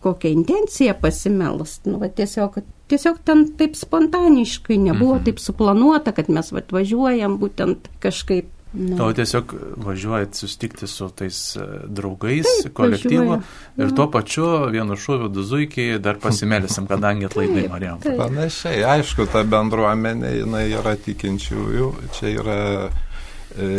kokią 0.06 0.30
intenciją 0.36 0.94
pasimelst. 1.02 1.88
Nu, 1.90 1.98
va, 2.02 2.12
tiesiog, 2.14 2.60
tiesiog 2.92 3.22
ten 3.25 3.46
taip 3.58 3.78
spontaniškai, 3.80 4.78
nebuvo 4.90 5.16
mhm. 5.18 5.25
taip 5.30 5.42
suplanuota, 5.42 6.14
kad 6.16 6.30
mes 6.30 6.52
važiuojam 6.54 7.40
būtent 7.42 7.90
kažkaip 8.04 8.52
Nu. 8.75 8.98
O 9.05 9.13
tiesiog 9.15 9.53
važiuojat 9.77 10.36
sustikti 10.36 10.88
su 10.88 11.08
tais 11.15 11.39
e, 11.55 11.65
draugais, 11.88 12.48
Taip, 12.63 12.74
kolektyvu 12.75 13.38
ir 13.79 13.94
tuo 13.96 14.10
pačiu 14.12 14.48
vienu 14.74 14.98
šūviu 15.00 15.29
du 15.32 15.46
zuikiai 15.48 16.00
dar 16.03 16.20
pasimelisim, 16.20 16.88
kadangi 16.89 17.25
atlaidai 17.29 17.67
Marijam. 17.72 18.03
Panašiai, 18.03 18.84
aišku, 18.98 19.29
ta 19.32 19.46
bendruomenė 19.48 20.36
jinai 20.41 20.65
yra 20.75 20.96
tikinčiųjų, 21.08 21.91
čia 22.17 22.34
yra 22.36 22.60
e, 22.86 22.89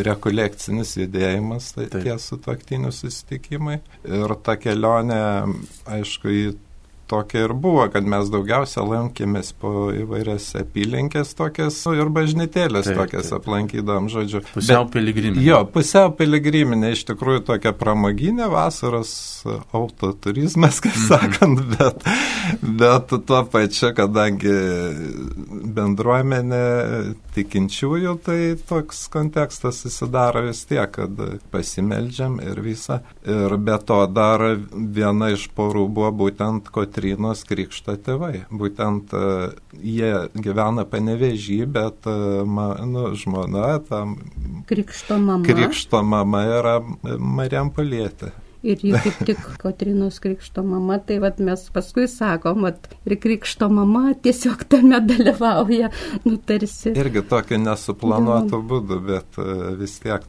rekolekcinis 0.07 0.97
judėjimas, 1.03 1.75
tai 1.77 1.91
Taip. 1.93 2.07
tie 2.07 2.17
sutoktinių 2.29 2.95
susitikimai. 2.95 3.81
Ir 4.09 4.37
ta 4.47 4.57
kelionė, 4.61 5.21
aišku, 5.99 6.33
į 6.33 6.47
tokia 7.11 7.45
ir 7.47 7.55
buvo, 7.55 7.85
kad 7.93 8.07
mes 8.09 8.31
daugiausia 8.33 8.85
lankėmės 8.87 9.53
po 9.61 9.91
įvairias 9.95 10.49
apylinkės 10.61 11.35
tokias 11.39 11.79
ir 11.93 12.11
bažnytėlės 12.15 12.89
taip, 12.89 13.01
tokias 13.01 13.31
taip. 13.31 13.41
aplankydam, 13.41 14.11
žodžiu. 14.13 14.43
Pusiau 14.55 14.89
piligriminė. 14.91 15.45
Jo, 15.45 15.63
pusiau 15.71 16.13
piligriminė, 16.17 16.93
iš 16.97 17.07
tikrųjų 17.11 17.45
tokia 17.53 17.73
pramoginė 17.77 18.51
vasaros 18.53 19.13
autoturizmas, 19.77 20.81
kaip 20.85 20.97
mhm. 20.97 21.07
sakant, 21.11 21.65
bet, 21.77 22.07
bet 22.83 23.17
tuo 23.29 23.43
pačiu, 23.53 23.93
kadangi 23.97 24.57
bendruomenė 25.77 26.65
tikinčiųjų, 27.37 28.17
tai 28.25 28.39
toks 28.69 29.07
kontekstas 29.13 29.83
susidaro 29.85 30.47
vis 30.49 30.65
tiek, 30.69 30.89
kad 30.93 31.21
pasimeldžiam 31.53 32.39
ir 32.45 32.61
visą. 32.65 33.01
Ir 33.27 33.57
be 33.61 33.77
to 33.87 33.99
dar 34.11 34.43
viena 34.73 35.31
iš 35.35 35.49
porų 35.57 35.87
buvo 35.93 36.13
būtent 36.25 36.71
Kotrinos 36.97 37.43
krikšto 37.45 37.93
tėvai. 38.01 38.47
Būtent 38.49 39.13
uh, 39.13 39.53
jie 39.77 40.31
gyvena 40.33 40.87
panevežį, 40.89 41.59
bet 41.69 42.07
uh, 42.09 42.41
ma, 42.49 42.71
nu, 42.89 43.11
žmona 43.13 43.77
tam. 43.85 44.15
Krikšto 44.65 45.19
mama. 45.21 45.45
Krikšto 45.45 46.01
mama 46.01 46.41
yra 46.49 46.79
Mariam 47.21 47.69
Palietė 47.69 48.33
ir 48.67 48.81
ji 48.83 48.95
kaip 49.05 49.19
tik 49.29 49.43
Kotrinos 49.63 50.17
krikšto 50.25 50.65
mama, 50.67 50.97
tai 51.05 51.21
vat 51.23 51.37
mes 51.39 51.61
paskui 51.71 52.09
sakom, 52.11 52.65
vat, 52.65 52.89
ir 53.05 53.15
krikšto 53.21 53.69
mama 53.71 54.15
tiesiog 54.25 54.65
tame 54.73 54.99
dalyvauja, 55.05 55.93
nu 56.25 56.35
tarsi. 56.49 56.97
Irgi 56.97 57.23
tokiu 57.29 57.61
nesuplanuotu 57.63 58.59
būdu, 58.67 58.99
bet 59.07 59.39
e, 59.39 59.77
vis 59.79 60.01
tiek 60.03 60.25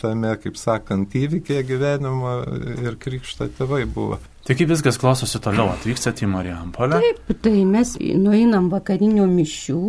tame, 0.00 0.32
kaip 0.40 0.56
sakant, 0.56 1.18
įvykėje 1.18 1.66
gyvenimo 1.68 2.38
ir 2.86 2.96
krikšto 3.02 3.50
tėvai 3.58 3.82
buvo. 3.84 4.22
Tai 4.46 4.54
kaip 4.54 4.68
viskas 4.70 4.98
klostosi 5.02 5.40
toliau, 5.42 5.72
atvykstate 5.74 6.22
į 6.22 6.28
Marijampolę? 6.30 7.00
Taip, 7.02 7.32
tai 7.42 7.64
mes 7.66 7.96
nueinam 7.98 8.68
vakarinių 8.70 9.24
mišių, 9.26 9.80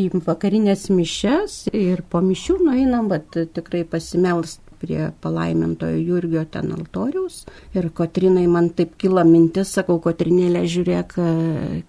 į 0.00 0.04
vakarinės 0.24 0.86
mišes 0.92 1.58
ir 1.76 2.00
po 2.08 2.22
mišių 2.24 2.56
nueinam, 2.62 3.10
bet 3.12 3.36
tikrai 3.52 3.82
pasimelst 3.88 4.64
prie 4.78 5.10
palaimintojo 5.20 5.98
Jurgio 5.98 6.44
ten 6.48 6.72
altoriaus. 6.72 7.42
Ir 7.76 7.90
Kotrinai 7.92 8.46
man 8.48 8.70
taip 8.78 8.96
kila 9.00 9.26
mintis, 9.28 9.74
sakau, 9.76 9.98
Kotrinėlė, 10.00 10.64
žiūrėk, 10.70 11.16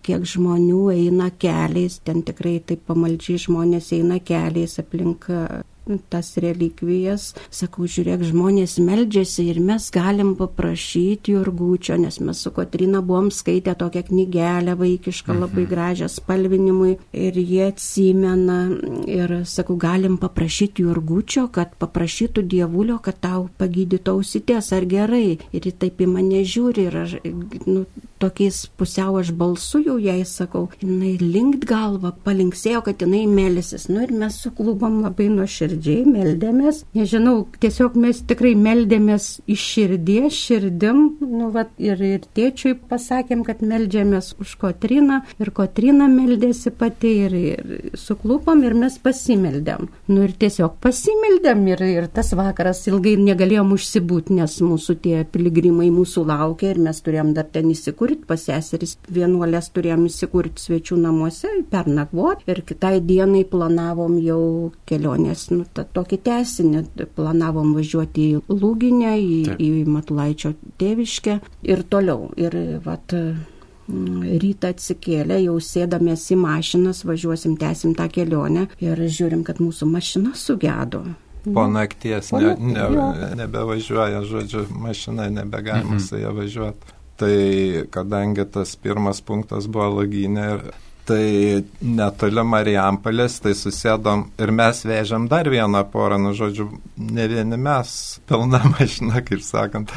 kiek 0.04 0.30
žmonių 0.34 0.84
eina 0.98 1.30
keliais, 1.40 2.02
ten 2.04 2.24
tikrai 2.28 2.58
taip 2.66 2.84
pamaldžiai 2.90 3.46
žmonės 3.46 3.94
eina 3.96 4.20
keliais 4.20 4.80
aplink 4.82 5.30
tas 6.10 6.32
relikvijas. 6.42 7.34
Sakau, 7.54 7.88
žiūrėk, 7.90 8.24
žmonės 8.30 8.78
meldžiasi 8.84 9.48
ir 9.52 9.60
mes 9.64 9.90
galim 9.94 10.36
paprašyti 10.40 11.34
Jurgučio, 11.36 11.98
nes 12.02 12.20
mes 12.24 12.44
su 12.44 12.52
Kotrina 12.56 13.02
buvom 13.06 13.32
skaitę 13.34 13.76
tokią 13.80 14.04
knygelę 14.10 14.76
vaikišką, 14.80 15.34
mhm. 15.34 15.42
labai 15.46 15.66
gražią 15.70 16.10
spalvinimui 16.12 16.98
ir 17.14 17.40
jie 17.40 17.66
atsimena 17.70 18.60
ir 19.10 19.36
sakau, 19.50 19.78
galim 19.80 20.20
paprašyti 20.22 20.86
Jurgučio, 20.86 21.48
kad 21.54 21.74
paprašytų 21.82 22.46
dievulio, 22.56 23.00
kad 23.04 23.20
tau 23.24 23.48
pagydytų 23.60 24.20
ausitės, 24.20 24.74
ar 24.76 24.88
gerai. 24.90 25.40
Ir 25.56 25.66
ji 25.66 25.76
taip 25.82 26.02
į 26.04 26.10
mane 26.10 26.44
žiūri 26.48 26.88
ir 26.90 27.02
aš, 27.04 27.18
nu, 27.66 27.86
tokiais 28.20 28.68
pusiau 28.78 29.18
aš 29.20 29.32
balsu 29.36 29.82
jau 29.84 29.98
jai 30.02 30.22
sakau, 30.28 30.68
jinai 30.82 31.16
linkt 31.22 31.66
galvą, 31.70 32.12
palinksėjo, 32.26 32.82
kad 32.86 33.04
jinai 33.04 33.24
melisis. 33.32 33.88
Nu 33.92 34.04
ir 34.04 34.12
mes 34.16 34.36
suklubom 34.44 35.00
labai 35.06 35.30
nuoširdžiai, 35.32 36.04
meldėmės. 36.10 36.84
Nežinau, 36.98 37.46
tiesiog 37.64 37.96
mes 38.00 38.22
tikrai 38.30 38.54
meldėmės 38.60 39.30
iš 39.50 39.66
širdies, 39.74 40.36
širdim. 40.36 41.02
Nu, 41.24 41.50
vat, 41.56 41.72
ir, 41.82 42.02
ir 42.04 42.28
tėčiui 42.36 42.76
pasakėm, 42.90 43.46
kad 43.48 43.64
meldžiamės 43.66 44.34
už 44.42 44.56
Kotriną. 44.60 45.22
Ir 45.40 45.54
Kotrina 45.56 46.10
meldėsi 46.12 46.74
pati 46.76 47.14
ir, 47.26 47.38
ir 47.40 47.98
suklupom 48.00 48.66
ir 48.68 48.76
mes 48.78 49.00
pasimeldėm. 49.02 49.88
Nu 50.12 50.26
ir 50.28 50.36
tiesiog 50.40 50.80
pasimeldėm 50.84 51.66
ir, 51.72 51.86
ir 51.88 52.10
tas 52.14 52.34
vakaras 52.38 52.84
ilgai 52.92 53.16
negalėjom 53.22 53.74
užsibūti, 53.78 54.36
nes 54.42 54.60
mūsų 54.66 55.00
tie 55.04 55.24
piligrimai 55.30 55.90
mūsų 55.94 56.26
laukia 56.28 56.74
ir 56.74 56.84
mes 56.84 57.00
turėjom 57.06 57.34
dar 57.38 57.48
ten 57.54 57.72
įsikurti 57.72 58.09
įsikurti, 58.10 58.28
pas 58.28 58.42
seseris 58.42 58.98
vienuolės 59.10 59.70
turėjom 59.74 60.08
įsikurti 60.08 60.62
svečių 60.62 60.98
namuose, 60.98 61.48
pernakvoti 61.70 62.50
ir 62.50 62.62
kitai 62.66 63.00
dienai 63.02 63.46
planavom 63.46 64.18
jau 64.20 64.72
kelionės, 64.86 65.52
nu, 65.52 65.66
tą 65.74 65.86
tokį 65.86 66.18
tesinį, 66.24 66.84
planavom 67.16 67.76
važiuoti 67.76 68.34
į 68.34 68.42
Lūginę, 68.50 69.18
į, 69.20 69.46
Taip. 69.46 69.62
į 69.62 69.86
Matulaičio 69.88 70.54
tėviškę 70.80 71.40
ir 71.64 71.84
toliau. 71.90 72.32
Ir, 72.38 72.80
vat, 72.86 73.14
rytą 73.90 74.70
atsikėlę, 74.70 75.40
jau 75.46 75.58
sėdamės 75.60 76.28
į 76.32 76.38
mašinas, 76.38 77.04
važiuosim, 77.06 77.58
tęsim 77.58 77.96
tą 77.98 78.06
kelionę 78.10 78.68
ir 78.80 79.00
žiūrim, 79.00 79.44
kad 79.44 79.60
mūsų 79.60 79.90
mašina 79.90 80.36
sugedo. 80.38 81.04
Po 81.50 81.64
nakties 81.72 82.34
ne, 82.36 82.52
ne, 82.60 82.86
nebevažiuoja, 83.40 84.22
žodžiu, 84.28 84.66
mašina 84.76 85.30
nebegalima 85.32 85.96
mhm. 85.96 86.04
su 86.04 86.20
ją 86.20 86.36
važiuoti. 86.36 86.99
Tai 87.20 87.34
kadangi 87.92 88.46
tas 88.48 88.78
pirmas 88.80 89.20
punktas 89.26 89.66
buvo 89.68 89.90
laginė, 90.00 90.46
tai 91.10 91.64
netoli 91.82 92.44
Marijampolės, 92.46 93.40
tai 93.44 93.56
susėdom 93.58 94.28
ir 94.40 94.54
mes 94.56 94.84
vežėm 94.86 95.26
dar 95.32 95.50
vieną 95.52 95.82
porą, 95.92 96.20
nu 96.22 96.36
žodžiu, 96.38 96.70
ne 97.10 97.26
vieni 97.32 97.58
mes, 97.60 97.92
pilna 98.30 98.62
mašina, 98.76 99.24
kaip 99.26 99.44
sakant, 99.46 99.92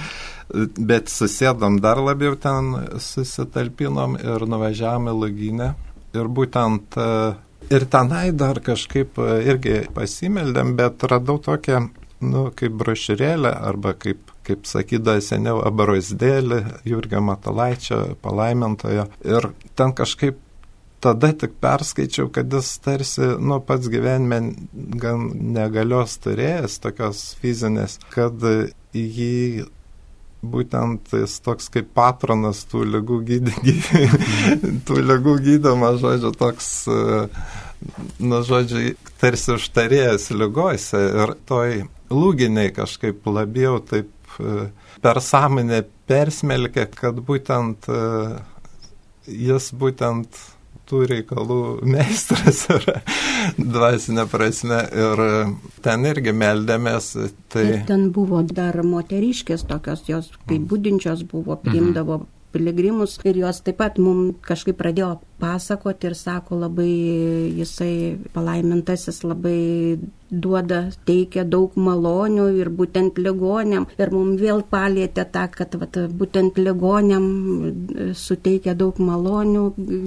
bet 0.78 1.12
susėdom 1.12 1.78
dar 1.84 2.00
labiau 2.02 2.34
ten, 2.40 2.74
susitalpinom 2.98 4.18
ir 4.20 4.46
nuvažiavome 4.48 5.14
laginę. 5.20 5.72
Ir 6.12 6.28
būtent 6.28 6.98
ir 7.72 7.86
tenai 7.92 8.26
dar 8.36 8.60
kažkaip 8.64 9.20
irgi 9.22 9.78
pasimeldėm, 9.94 10.74
bet 10.76 11.06
radau 11.08 11.38
tokią, 11.40 11.86
nu, 12.24 12.48
kaip 12.56 12.74
brošiurėlę 12.82 13.54
arba 13.70 13.94
kaip 13.96 14.31
kaip 14.46 14.66
sakydavo 14.68 15.22
seniau, 15.24 15.60
abarosdėlį 15.66 16.62
Jurgio 16.88 17.20
Matalaičio 17.24 18.00
palaimintojo. 18.24 19.06
Ir 19.26 19.52
ten 19.78 19.94
kažkaip 19.96 20.40
tada 21.02 21.32
tik 21.34 21.56
perskaičiau, 21.62 22.30
kad 22.32 22.52
jis 22.52 22.76
tarsi, 22.82 23.34
nu, 23.42 23.58
pats 23.66 23.90
gyvenime 23.90 24.40
gan 25.02 25.30
negalios 25.56 26.14
turėjęs, 26.22 26.78
tokios 26.84 27.24
fizinės, 27.42 27.98
kad 28.14 28.38
jį 28.94 29.66
būtent 30.42 31.12
jis 31.14 31.36
toks 31.42 31.68
kaip 31.74 31.90
patronas 31.94 32.64
tų 32.70 32.84
lygų 32.96 33.18
gydymą, 33.28 33.74
tų 34.86 35.02
lygų 35.10 35.36
gydymą, 35.46 35.92
žodžiu, 36.02 36.32
toks, 36.38 36.70
nu, 38.22 38.42
žodžiu, 38.46 38.94
tarsi 39.22 39.54
užtarėjęs 39.56 40.30
lygose 40.34 41.02
ir 41.02 41.36
toj 41.50 41.84
lūginiai 42.12 42.74
kažkaip 42.74 43.26
labiau 43.26 43.78
taip 43.86 44.10
per 45.02 45.20
sąmonę 45.22 45.82
persmelkia, 46.08 46.86
kad 46.90 47.20
būtent 47.26 47.88
jis 49.26 49.70
būtent 49.78 50.40
tų 50.90 51.06
reikalų 51.08 51.62
meistras 51.94 52.66
yra 52.72 52.98
dvasinė 53.56 54.26
prasme 54.30 54.82
ir 55.04 55.24
ten 55.84 56.06
irgi 56.10 56.34
meldėmės. 56.36 57.14
Tai... 57.52 57.64
Ir 57.64 57.88
ten 57.88 58.10
buvo 58.14 58.42
dar 58.46 58.82
moteriškės 58.84 59.66
tokios, 59.70 60.06
jos 60.10 60.30
kaip 60.48 60.68
būdinčios 60.70 61.26
buvo, 61.32 61.58
priimdavo 61.64 62.22
mhm 62.22 62.30
piligrimus 62.52 63.18
ir 63.28 63.38
jos 63.42 63.60
taip 63.66 63.78
pat 63.82 63.98
mums 64.02 64.38
kažkaip 64.46 64.78
pradėjo 64.78 65.14
pasakoti 65.42 66.10
ir 66.10 66.16
sako 66.18 66.58
labai 66.62 66.90
jisai 67.58 67.94
palaimintasis 68.34 69.22
labai 69.26 69.98
duoda, 70.32 70.80
teikia 71.08 71.44
daug 71.44 71.74
malonių 71.76 72.46
ir 72.60 72.70
būtent 72.72 73.18
ligonėm. 73.20 73.86
Ir 74.00 74.12
mums 74.14 74.40
vėl 74.40 74.62
palėtė 74.72 75.26
tą, 75.34 75.46
kad 75.52 75.76
vat, 75.80 75.98
būtent 76.20 76.60
ligonėm 76.60 77.26
suteikia 78.16 78.76
daug 78.78 79.00
malonių, 79.02 79.66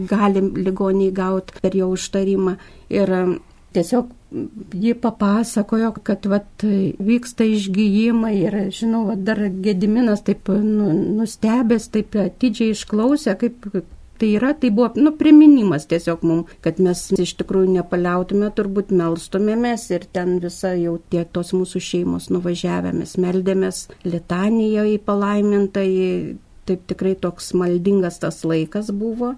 galim 0.10 0.54
ligoniai 0.58 1.14
gauti 1.14 1.62
per 1.62 1.78
jo 1.78 1.92
užtarimą. 1.94 2.58
Ir 2.90 3.14
tiesiog 3.76 4.10
ji 4.74 4.94
papasakojo, 5.02 5.92
kad 6.04 6.26
vat, 6.30 6.66
vyksta 7.00 7.48
išgyjimai 7.48 8.36
ir, 8.42 8.58
žinau, 8.76 9.06
vat, 9.10 9.24
dar 9.28 9.40
Gediminas 9.64 10.26
taip 10.28 10.50
nu, 10.50 10.92
nustebęs, 11.20 11.90
taip 11.94 12.18
atidžiai 12.20 12.76
išklausė, 12.76 13.36
kaip 13.40 13.68
tai 14.20 14.30
yra, 14.38 14.54
tai 14.54 14.72
buvo, 14.72 14.92
nu, 14.96 15.12
priminimas 15.20 15.88
tiesiog 15.92 16.24
mums, 16.28 16.54
kad 16.64 16.80
mes 16.84 17.02
iš 17.20 17.36
tikrųjų 17.42 17.74
nepaliautume, 17.80 18.50
turbūt 18.56 18.94
melstumėmės 18.96 19.90
ir 19.92 20.08
ten 20.16 20.38
visa 20.44 20.72
jau 20.80 20.98
tie 21.12 21.26
tos 21.26 21.52
mūsų 21.56 21.82
šeimos 21.90 22.30
nuvažiavę, 22.32 22.94
mes 22.96 23.18
meldėmės 23.20 23.86
Litanijoje 24.08 24.96
į 24.96 25.02
palaimintą, 25.08 25.84
taip 26.66 26.88
tikrai 26.90 27.16
toks 27.20 27.52
maldingas 27.58 28.22
tas 28.24 28.44
laikas 28.48 28.92
buvo. 28.96 29.36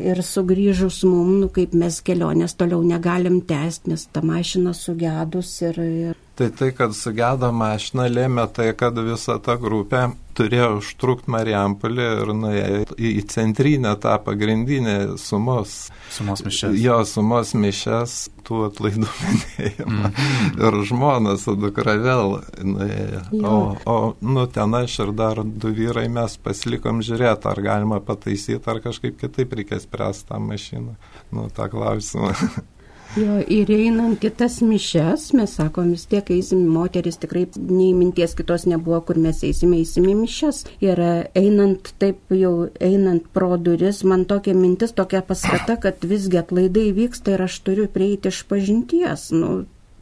Ir 0.00 0.22
sugrįžus 0.24 1.02
mum, 1.04 1.34
nu 1.42 1.48
kaip 1.52 1.74
mes 1.76 1.98
kelionės 2.04 2.56
toliau 2.56 2.80
negalim 2.86 3.42
tęsti, 3.44 3.92
nes 3.92 4.06
ta 4.08 4.22
mašina 4.24 4.72
sugedus 4.76 5.50
ir, 5.66 5.80
ir 5.82 6.20
Tai 6.34 6.48
tai, 6.56 6.70
kad 6.72 6.94
sugedo 6.96 7.50
mašina, 7.52 8.06
lėmė 8.08 8.46
tai, 8.56 8.70
kad 8.72 8.96
visa 9.04 9.36
ta 9.44 9.58
grupė 9.60 10.06
turėjo 10.36 10.68
užtrukti 10.78 11.30
Marijampolį 11.32 12.06
ir 12.22 12.32
nuėjo 12.36 12.80
į, 12.96 13.10
į 13.20 13.24
centrinę 13.32 13.94
tą 14.02 14.14
pagrindinę 14.24 14.96
sumos. 15.20 15.90
Sumos 16.12 16.44
mišes. 16.46 16.76
Jo, 16.82 16.98
sumos 17.08 17.54
mišes, 17.58 18.16
tų 18.46 18.64
atlaidų 18.68 19.08
minėjimą. 19.22 20.10
Mm. 20.12 20.58
Ir 20.60 20.78
žmona 20.88 21.36
su 21.40 21.56
dukra 21.58 21.96
vėl 22.00 22.38
nuėjo. 22.64 23.22
O, 23.42 23.54
o, 23.84 23.98
nu, 24.24 24.46
ten 24.52 24.78
aš 24.78 24.98
ir 25.06 25.14
dar 25.18 25.42
du 25.44 25.72
vyrai 25.76 26.08
mes 26.12 26.36
pasilikom 26.42 27.04
žiūrėti, 27.04 27.48
ar 27.52 27.62
galima 27.64 28.02
pataisyti, 28.04 28.62
ar 28.66 28.82
kažkaip 28.84 29.18
kitaip 29.20 29.56
reikės 29.58 29.86
spręsti 29.88 30.30
tą 30.32 30.42
mašiną. 30.42 30.96
Nu, 31.32 31.48
tą 31.54 31.70
klausimą. 31.72 32.34
Jo, 33.12 33.34
ir 33.44 33.68
einant 33.68 34.22
į 34.24 34.30
tas 34.40 34.54
mišes, 34.64 35.26
mes 35.36 35.52
sakom, 35.58 35.90
vis 35.92 36.06
tiek 36.08 36.30
eisim, 36.32 36.62
moteris 36.72 37.18
tikrai 37.20 37.42
nei 37.60 37.90
minties 37.92 38.32
kitos 38.38 38.64
nebuvo, 38.64 39.02
kur 39.04 39.20
mes 39.20 39.42
eisime, 39.44 39.82
eisime 39.82 40.14
mišes. 40.16 40.62
Ir 40.80 41.02
einant 41.36 41.92
taip 42.00 42.32
jau, 42.32 42.54
einant 42.80 43.26
pro 43.36 43.58
duris, 43.60 44.00
man 44.08 44.24
tokia 44.30 44.56
mintis, 44.56 44.96
tokia 44.96 45.20
paskata, 45.28 45.76
kad 45.82 46.00
visgi 46.08 46.40
atlaidai 46.40 46.88
vyksta 46.96 47.36
ir 47.36 47.44
aš 47.44 47.58
turiu 47.66 47.84
prieiti 47.92 48.32
iš 48.32 48.46
pažinties. 48.48 49.28
Nu, 49.36 49.52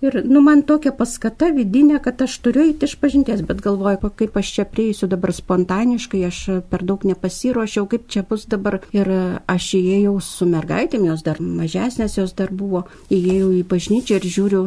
Ir, 0.00 0.22
nu, 0.24 0.40
man 0.40 0.62
tokia 0.64 0.94
paskata 0.96 1.50
vidinė, 1.52 1.98
kad 2.00 2.22
aš 2.24 2.38
turiu 2.44 2.62
eiti 2.64 2.88
iš 2.88 2.94
pažinties, 3.02 3.42
bet 3.44 3.60
galvoju, 3.64 4.10
kaip 4.16 4.38
aš 4.40 4.52
čia 4.56 4.64
prieisiu 4.64 5.08
dabar 5.12 5.34
spontaniškai, 5.36 6.22
aš 6.24 6.38
per 6.72 6.86
daug 6.88 7.04
nepasiruošiau, 7.04 7.84
kaip 7.90 8.06
čia 8.08 8.24
bus 8.24 8.46
dabar. 8.48 8.78
Ir 8.96 9.10
aš 9.44 9.74
įėjau 9.76 10.14
su 10.24 10.48
mergaitėm, 10.48 11.04
jos 11.10 11.26
dar 11.26 11.42
mažesnės, 11.44 12.16
jos 12.16 12.32
dar 12.38 12.48
buvo, 12.48 12.86
įėjau 13.12 13.52
į 13.58 13.66
bažnyčią 13.68 14.22
ir 14.22 14.30
žiūriu 14.38 14.64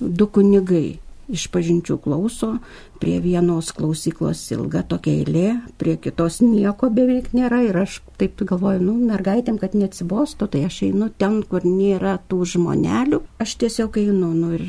du 0.00 0.28
kunigai 0.28 0.98
iš 1.32 1.46
pažinčių 1.54 1.96
klauso, 2.04 2.58
prie 3.00 3.16
vienos 3.24 3.70
klausyklos 3.76 4.42
ilga 4.54 4.84
tokia 4.88 5.14
eilė, 5.20 5.48
prie 5.80 5.96
kitos 6.00 6.40
nieko 6.44 6.90
beveik 6.94 7.32
nėra 7.36 7.62
ir 7.66 7.78
aš 7.84 8.00
taip 8.20 8.42
galvoju, 8.42 8.82
nu, 8.84 8.98
mergaitėm, 9.08 9.58
kad 9.62 9.76
neatsibostų, 9.78 10.50
tai 10.52 10.66
aš 10.68 10.82
einu 10.90 11.10
ten, 11.10 11.40
kur 11.48 11.66
nėra 11.66 12.18
tų 12.28 12.44
žmonelių, 12.54 13.22
aš 13.42 13.56
tiesiog 13.64 13.98
einu, 14.02 14.30
nu 14.36 14.54
ir 14.58 14.68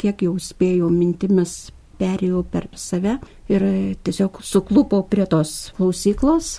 kiek 0.00 0.24
jau 0.26 0.34
spėjau 0.40 0.90
mintimis 0.92 1.70
perėjau 2.00 2.42
per 2.50 2.66
save 2.74 3.18
ir 3.52 3.64
tiesiog 4.02 4.40
suklupau 4.46 5.04
prie 5.06 5.26
tos 5.30 5.70
klausyklos, 5.76 6.58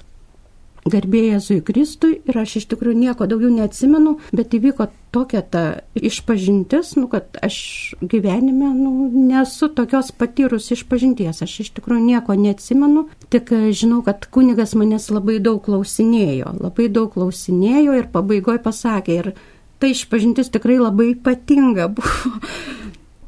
garbėjai 0.89 1.37
Jėzui 1.37 1.61
Kristui 1.65 2.17
ir 2.27 2.37
aš 2.39 2.57
iš 2.61 2.67
tikrųjų 2.73 2.97
nieko 2.99 3.27
daugiau 3.29 3.51
neatsimenu, 3.53 4.17
bet 4.35 4.53
įvyko 4.57 4.89
tokia 5.15 5.43
ta 5.45 5.63
išpažintis, 5.95 6.95
nu, 6.99 7.07
kad 7.11 7.37
aš 7.45 7.95
gyvenime 8.01 8.71
nu, 8.75 9.09
nesu 9.13 9.69
tokios 9.71 10.11
patyrus 10.17 10.71
išpažinties, 10.75 11.43
aš 11.45 11.55
iš 11.65 11.73
tikrųjų 11.79 12.03
nieko 12.09 12.35
neatsimenu, 12.39 13.07
tik 13.33 13.53
žinau, 13.71 14.01
kad 14.05 14.27
kunigas 14.33 14.75
manęs 14.79 15.09
labai 15.13 15.39
daug 15.43 15.61
klausinėjo, 15.65 16.57
labai 16.63 16.89
daug 16.91 17.13
klausinėjo 17.15 17.99
ir 17.99 18.11
pabaigoje 18.13 18.63
pasakė 18.65 19.19
ir 19.21 19.33
ta 19.79 19.91
išpažintis 19.91 20.51
tikrai 20.53 20.79
labai 20.81 21.13
ypatinga 21.13 21.89
buvo 21.91 22.33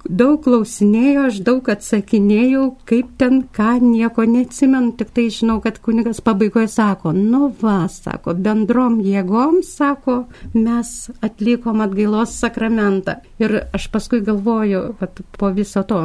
daug 0.10 0.39
klausinėjo, 0.46 1.26
aš 1.30 1.39
daug 1.46 1.70
atsakinėjau, 1.72 2.65
kaip 2.89 3.12
ten 3.20 3.41
ką, 3.56 3.78
nieko 3.84 4.26
neatsimenu, 4.30 4.94
tik 5.00 5.12
tai 5.15 5.28
žinau, 5.34 5.58
kad 5.63 5.80
kunigas 5.84 6.22
pabaigoje 6.26 6.70
sako, 6.72 7.13
nu 7.15 7.50
va, 7.62 7.86
sako, 7.91 8.36
bendrom 8.38 9.00
jėgom, 9.06 9.62
sako, 9.65 10.26
mes 10.54 10.94
atlikom 11.26 11.84
atgailos 11.86 12.36
sakramentą. 12.38 13.20
Ir 13.41 13.58
aš 13.76 13.89
paskui 13.94 14.22
galvoju, 14.26 14.96
kad 15.02 15.22
po 15.39 15.52
viso 15.56 15.84
to. 15.88 16.04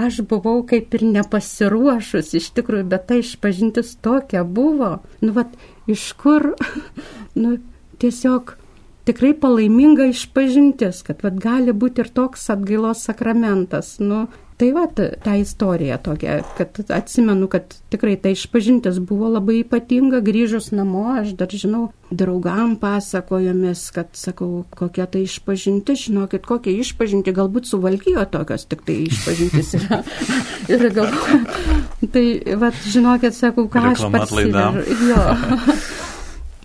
Aš 0.00 0.22
buvau 0.24 0.62
kaip 0.66 0.94
ir 0.96 1.04
nepasiruošus 1.04 2.32
iš 2.38 2.48
tikrųjų, 2.56 2.88
bet 2.94 3.06
tai 3.10 3.20
išpažintis 3.20 3.92
tokia 4.02 4.40
buvo. 4.42 4.96
Nu, 5.20 5.34
vat, 5.36 5.52
iš 5.90 6.08
kur, 6.18 6.54
nu, 7.42 7.58
tiesiog 8.00 8.56
tikrai 9.04 9.34
palaiminga 9.34 10.06
išpažintis, 10.12 11.02
kad 11.06 11.22
vat, 11.24 11.40
gali 11.42 11.74
būti 11.74 12.04
ir 12.04 12.12
toks 12.14 12.48
atgailos 12.54 13.02
sakramentas. 13.06 13.96
Nu, 14.02 14.26
tai 14.60 14.68
va, 14.74 14.84
ta 14.94 15.34
istorija 15.38 15.96
tokia, 15.98 16.38
kad 16.58 16.78
atsimenu, 16.94 17.48
kad 17.50 17.74
tikrai 17.90 18.14
ta 18.22 18.30
išpažintis 18.30 19.00
buvo 19.02 19.32
labai 19.32 19.62
ypatinga, 19.64 20.20
grįžus 20.22 20.70
namo, 20.76 21.08
aš 21.18 21.32
dar 21.40 21.50
žinau, 21.50 21.88
draugam 22.12 22.76
pasakojomės, 22.78 23.82
kad 23.96 24.12
sakau, 24.18 24.62
kokia 24.70 25.08
tai 25.10 25.24
išpažintis, 25.26 26.06
žinokit, 26.06 26.46
kokia 26.46 26.76
išpažinti, 26.84 27.34
galbūt 27.34 27.72
suvalkyjo 27.72 28.28
tokios 28.30 28.68
tik 28.70 28.86
tai 28.86 29.00
išpažintis 29.08 29.74
yra. 29.80 30.02
ir 30.70 30.86
galvoju, 30.94 31.42
tai 32.14 32.24
va, 32.62 32.70
žinokit, 32.86 33.34
sakau, 33.34 33.66
ką 33.72 33.86
aš 33.96 34.06
pats. 34.14 34.30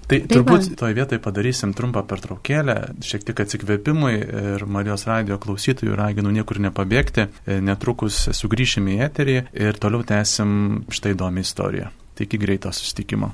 Tai 0.08 0.22
Taip, 0.24 0.30
turbūt 0.32 0.70
toje 0.80 0.96
vietoje 0.96 1.20
padarysim 1.20 1.74
trumpą 1.76 2.00
pertraukėlę, 2.08 2.76
šiek 3.04 3.26
tiek 3.28 3.42
atsikvėpimui 3.44 4.14
ir 4.16 4.64
Marijos 4.64 5.04
radio 5.10 5.36
klausytojų 5.44 5.98
raginu 6.00 6.32
niekur 6.32 6.62
nepabėgti. 6.64 7.28
Netrukus 7.68 8.22
sugrįšime 8.40 8.96
į 8.96 9.02
eterį 9.10 9.36
ir 9.52 9.80
toliau 9.84 10.08
tęsim 10.08 10.86
štai 10.96 11.12
įdomią 11.12 11.44
istoriją. 11.44 11.92
Tik 12.16 12.40
greito 12.40 12.72
sustikimo. 12.72 13.34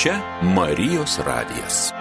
Čia 0.00 0.16
Marijos 0.56 1.20
radijas. 1.20 1.92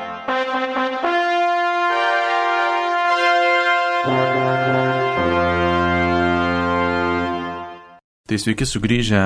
Tai 8.26 8.40
sveiki 8.42 8.66
sugrįžę 8.66 9.20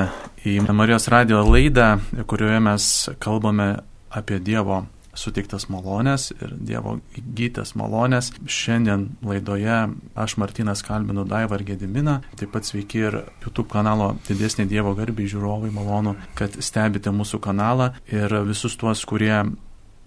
į 0.43 0.53
Marijos 0.75 1.05
radio 1.07 1.37
laidą, 1.47 2.01
kurioje 2.27 2.57
mes 2.59 2.87
kalbame 3.23 3.67
apie 4.11 4.41
Dievo 4.43 4.81
suteiktas 5.15 5.69
malonės 5.71 6.33
ir 6.33 6.51
Dievo 6.67 6.97
gytas 7.15 7.77
malonės. 7.79 8.33
Šiandien 8.43 9.05
laidoje 9.23 9.77
aš 10.19 10.35
Martinas 10.43 10.83
kalbinu 10.83 11.23
Daivą 11.23 11.61
ir 11.61 11.63
Gediminą, 11.71 12.17
taip 12.35 12.51
pat 12.57 12.67
sveiki 12.67 13.05
ir 13.05 13.17
YouTube 13.39 13.69
kanalo 13.71 14.17
Didesnė 14.27 14.67
Dievo 14.67 14.91
garbiai 14.99 15.31
žiūrovai, 15.31 15.71
malonu, 15.71 16.17
kad 16.35 16.59
stebite 16.59 17.15
mūsų 17.15 17.39
kanalą 17.47 17.93
ir 18.11 18.35
visus 18.51 18.75
tuos, 18.75 19.07
kurie 19.07 19.45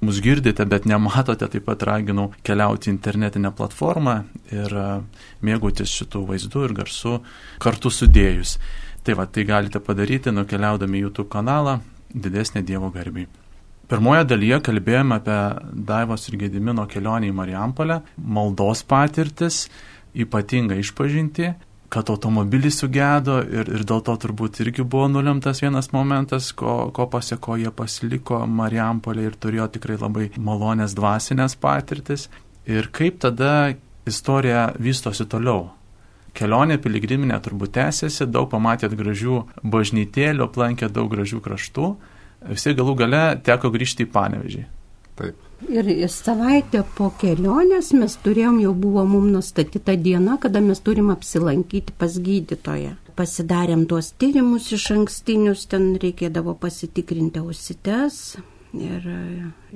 mus 0.02 0.20
girdite, 0.22 0.64
bet 0.66 0.86
nematote, 0.88 1.46
taip 1.48 1.66
pat 1.66 1.82
raginau 1.86 2.30
keliauti 2.46 2.90
internetinę 2.90 3.52
platformą 3.54 4.16
ir 4.50 4.74
e, 4.74 4.86
mėgautis 5.46 5.92
šitų 6.00 6.24
vaizdų 6.30 6.64
ir 6.66 6.74
garsų 6.80 7.18
kartu 7.62 7.92
sudėjus. 7.92 8.56
Tai 9.02 9.16
va, 9.18 9.26
tai 9.26 9.46
galite 9.46 9.82
padaryti 9.82 10.34
nukeliaudami 10.34 11.04
YouTube 11.04 11.30
kanalą 11.30 11.78
Didesnė 12.12 12.62
Dievo 12.66 12.90
garbiai. 12.94 13.28
Pirmoje 13.90 14.24
dalyje 14.24 14.58
kalbėjome 14.64 15.18
apie 15.18 15.38
Daivos 15.88 16.28
ir 16.30 16.38
Gedimino 16.40 16.86
kelionę 16.88 17.28
į 17.28 17.34
Marijampolę, 17.36 17.98
maldos 18.16 18.84
patirtis, 18.88 19.66
ypatingą 20.14 20.78
išpažinti, 20.80 21.50
kad 21.92 22.08
automobilis 22.10 22.78
sugedo 22.80 23.36
ir, 23.44 23.68
ir 23.68 23.82
dėl 23.84 24.00
to 24.06 24.14
turbūt 24.24 24.62
irgi 24.64 24.84
buvo 24.84 25.10
nulemtas 25.12 25.60
vienas 25.60 25.90
momentas, 25.92 26.48
ko, 26.56 26.88
ko 26.96 27.04
pasiekoje 27.12 27.66
jie 27.66 27.72
pasiliko 27.76 28.38
Marijampolė 28.48 29.26
ir 29.28 29.36
turėjo 29.36 29.66
tikrai 29.74 29.98
labai 30.00 30.30
malonės 30.40 30.96
dvasinės 30.96 31.58
patirtis. 31.60 32.30
Ir 32.64 32.88
kaip 32.96 33.20
tada 33.20 33.74
istorija 34.08 34.70
vystosi 34.80 35.28
toliau. 35.28 35.68
Kelionė 36.32 36.78
piligriminė 36.80 37.36
turbūt 37.44 37.74
tęsiasi, 37.76 38.24
daug 38.24 38.48
pamatėt 38.48 38.96
gražių 38.96 39.42
bažnytėlių, 39.60 40.48
aplankėt 40.48 40.96
daug 40.96 41.12
gražių 41.12 41.44
kraštų. 41.44 41.94
Visi 42.48 42.72
galų 42.78 42.96
gale 43.04 43.24
teko 43.44 43.68
grįžti 43.74 44.08
į 44.08 44.12
Panevežį. 44.16 44.64
Taip. 45.20 45.51
Ir 45.70 45.86
savaitę 46.10 46.82
po 46.96 47.12
kelionės 47.20 47.92
mes 47.94 48.16
turėjom, 48.24 48.58
jau 48.64 48.72
buvo 48.74 49.04
mums 49.06 49.30
nustatyta 49.36 49.94
diena, 49.94 50.38
kada 50.42 50.62
mes 50.64 50.80
turim 50.82 51.12
apsilankyti 51.14 51.94
pas 51.98 52.16
gydytoją. 52.18 52.96
Pasidarėm 53.14 53.84
tuos 53.86 54.10
tyrimus 54.18 54.70
iš 54.74 54.88
ankstinius, 54.96 55.66
ten 55.70 55.92
reikėdavo 56.02 56.56
pasitikrinti 56.58 57.42
ausites. 57.42 58.38
Ir, 58.72 59.04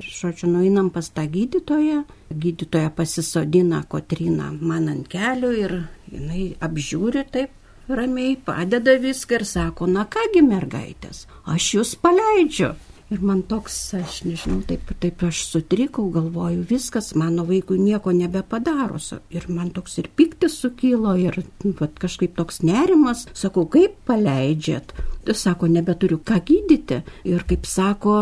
žodžiu, 0.00 0.48
nueinam 0.48 0.88
pas 0.90 1.10
tą 1.12 1.26
gydytoją. 1.28 2.02
Gydytoja 2.32 2.90
pasisodina 2.96 3.82
Kotriną 3.84 4.54
man 4.56 4.88
ant 4.88 5.06
kelių 5.12 5.52
ir 5.60 5.76
jinai 6.10 6.48
apžiūri 6.64 7.26
taip 7.30 7.52
ramiai, 7.88 8.34
padeda 8.40 8.96
viską 8.98 9.40
ir 9.40 9.44
sako, 9.46 9.86
na 9.86 10.06
kągi 10.10 10.42
mergaitės, 10.42 11.26
aš 11.46 11.72
jūs 11.76 11.94
paleidžiu. 12.02 12.72
Ir 13.06 13.20
man 13.22 13.44
toks, 13.46 13.74
aš 13.94 14.24
nežinau, 14.26 14.64
taip, 14.66 14.88
taip 14.98 15.20
aš 15.28 15.44
sutrikau, 15.46 16.08
galvoju, 16.10 16.64
viskas, 16.66 17.12
mano 17.14 17.44
vaikui 17.46 17.78
nieko 17.78 18.10
nebepadaro. 18.10 18.98
Ir 19.30 19.46
man 19.46 19.70
toks 19.70 19.94
ir 20.02 20.08
piktis 20.18 20.56
sukilo, 20.58 21.12
ir 21.14 21.38
vat, 21.78 21.94
kažkaip 22.02 22.34
toks 22.34 22.64
nerimas. 22.66 23.28
Sakau, 23.30 23.68
kaip 23.70 23.94
paleidžiat? 24.10 24.90
Sako, 25.30 25.70
nebeturiu 25.70 26.18
ką 26.18 26.40
gydyti. 26.50 27.04
Ir 27.30 27.46
kaip 27.46 27.70
sako, 27.70 28.16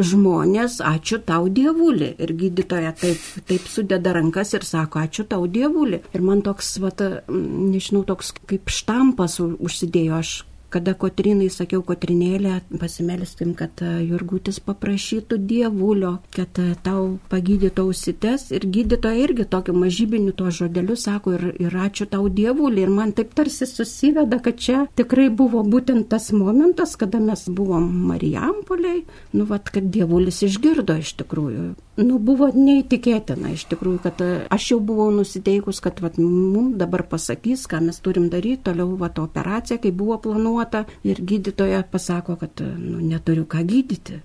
žmonės, 0.00 0.80
ačiū 0.88 1.20
tau 1.26 1.48
dievulį. 1.52 2.14
Ir 2.24 2.32
gydytoja 2.40 2.94
taip, 2.96 3.20
taip 3.44 3.68
sudeda 3.68 4.14
rankas 4.16 4.54
ir 4.56 4.64
sako, 4.64 5.04
ačiū 5.04 5.26
tau 5.28 5.44
dievulį. 5.52 6.00
Ir 6.14 6.24
man 6.24 6.40
toks, 6.46 6.78
vat, 6.80 7.04
nežinau, 7.28 8.06
toks 8.08 8.32
kaip 8.48 8.72
štampas 8.72 9.36
užsidėjo, 9.42 10.20
aš 10.24 10.32
kada 10.70 10.94
Kotrinai 10.98 11.50
sakiau, 11.52 11.82
Kotrinėlė, 11.86 12.60
pasimelstim, 12.80 13.52
kad 13.58 13.82
e, 13.84 13.90
Jurgutis 14.06 14.60
paprašytų 14.64 15.40
dievulio, 15.50 16.16
kad 16.34 16.60
e, 16.62 16.72
tau 16.84 17.18
pagydytų 17.32 17.88
ausites 17.88 18.48
ir 18.54 18.66
gydytoja 18.76 19.26
irgi 19.26 19.46
tokiu 19.50 19.74
mažybiniu 19.76 20.34
tuo 20.36 20.52
žodeliu 20.54 20.96
sako 21.00 21.36
ir, 21.38 21.46
ir 21.66 21.76
ačiū 21.86 22.08
tau 22.10 22.30
dievulį. 22.30 22.86
Ir 22.86 22.94
man 22.94 23.14
taip 23.16 23.34
tarsi 23.38 23.68
susiveda, 23.68 24.40
kad 24.44 24.58
čia 24.62 24.86
tikrai 24.98 25.28
buvo 25.34 25.64
būtent 25.66 26.08
tas 26.12 26.30
momentas, 26.36 26.96
kada 27.00 27.20
mes 27.22 27.46
buvom 27.50 27.90
Marijampoliai, 28.10 29.04
nu 29.36 29.46
vad, 29.50 29.70
kad 29.74 29.90
dievulis 29.92 30.42
išgirdo 30.46 31.00
iš 31.02 31.16
tikrųjų 31.22 31.70
nu, 32.04 32.18
buvo 32.22 32.48
neįtikėtina 32.54 33.52
iš 33.54 33.66
tikrųjų, 33.70 34.00
kad 34.04 34.20
e, 34.24 34.28
aš 34.52 34.70
jau 34.72 34.78
buvau 34.84 35.08
nusiteikus, 35.14 35.80
kad 35.84 36.00
vat, 36.04 36.18
mums 36.20 36.76
dabar 36.80 37.04
pasakys, 37.08 37.66
ką 37.70 37.82
mes 37.86 38.00
turim 38.04 38.28
daryti, 38.32 38.62
toliau 38.68 38.94
vat, 39.00 39.18
operacija, 39.22 39.80
kai 39.82 39.92
buvo 39.96 40.18
planuota 40.60 40.84
ir 41.04 41.20
gydytoja 41.20 41.82
pasako, 41.82 42.36
kad 42.36 42.60
nu, 42.60 43.00
neturiu 43.00 43.44
ką 43.44 43.64
gydyti. 43.66 44.20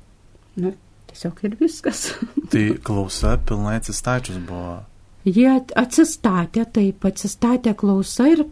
Nu, 0.56 0.74
tiesiog 1.08 1.40
ir 1.44 1.56
viskas. 1.60 2.14
Tai 2.52 2.78
klausa 2.84 3.38
pilnai 3.38 3.78
atsistačius 3.80 4.38
buvo 4.48 4.84
Jie 5.26 5.48
atsistatė, 5.74 6.68
taip, 6.70 7.06
atsistatė 7.10 7.72
klausa 7.74 8.28
ir 8.30 8.44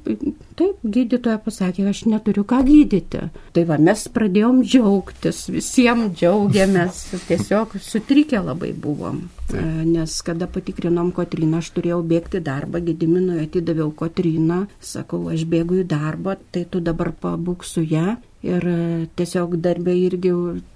taip, 0.58 0.80
gydytoja 0.82 1.38
pasakė, 1.46 1.86
aš 1.92 2.08
neturiu 2.10 2.42
ką 2.50 2.64
gydyti. 2.66 3.28
Tai 3.54 3.66
va, 3.70 3.78
mes 3.78 4.08
pradėjom 4.16 4.64
džiaugtis, 4.66 5.44
visiems 5.54 6.16
džiaugiamės, 6.18 7.04
tiesiog 7.30 7.78
sutrikę 7.78 8.42
labai 8.42 8.72
buvom. 8.74 9.22
E, 9.54 9.62
nes 9.86 10.18
kada 10.26 10.50
patikrinom 10.50 11.14
Kotriną, 11.14 11.62
aš 11.62 11.70
turėjau 11.78 12.02
bėgti 12.10 12.42
darbą, 12.42 12.82
Gediminui 12.82 13.44
atidaviau 13.46 13.94
Kotriną, 13.94 14.64
sakau, 14.82 15.28
aš 15.30 15.46
bėgu 15.50 15.84
į 15.84 15.88
darbą, 15.94 16.40
tai 16.50 16.66
tu 16.66 16.82
dabar 16.82 17.14
pabūk 17.14 17.68
su 17.70 17.86
ją 17.86 18.16
Ir 18.44 18.66
e, 18.68 18.78
tiesiog 19.16 19.54
darbė 19.64 19.94
irgi 19.96 20.32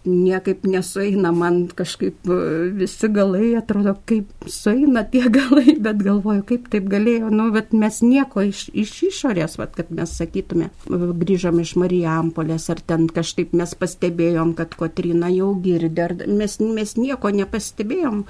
niekaip 0.08 0.64
nesueina, 0.72 1.34
man 1.36 1.66
kažkaip 1.76 2.30
e, 2.32 2.38
visi 2.80 3.10
galai 3.12 3.50
atrodo, 3.60 3.92
kaip 4.08 4.48
sueina 4.48 5.04
tie 5.12 5.26
galai, 5.38 5.76
bet 5.84 6.00
galvoju, 6.06 6.46
kaip 6.48 6.70
taip 6.72 6.88
galėjo, 6.94 7.28
nu, 7.34 7.50
bet 7.52 7.76
mes 7.76 8.00
nieko 8.06 8.46
iš, 8.48 8.70
iš 8.72 8.94
išorės, 9.10 9.58
vat, 9.60 9.76
kad 9.76 9.92
mes 9.92 10.16
sakytume, 10.16 10.70
grįžom 10.88 11.60
iš 11.60 11.76
Marijampolės, 11.82 12.70
ar 12.72 12.80
ten 12.88 13.10
kažkaip 13.12 13.52
mes 13.52 13.76
pastebėjom, 13.76 14.56
kad 14.56 14.78
Kotrina 14.80 15.28
jau 15.34 15.52
girdė, 15.60 16.08
ar 16.08 16.16
mes, 16.24 16.60
mes 16.64 16.96
nieko 16.96 17.34
nepastebėjom, 17.36 18.24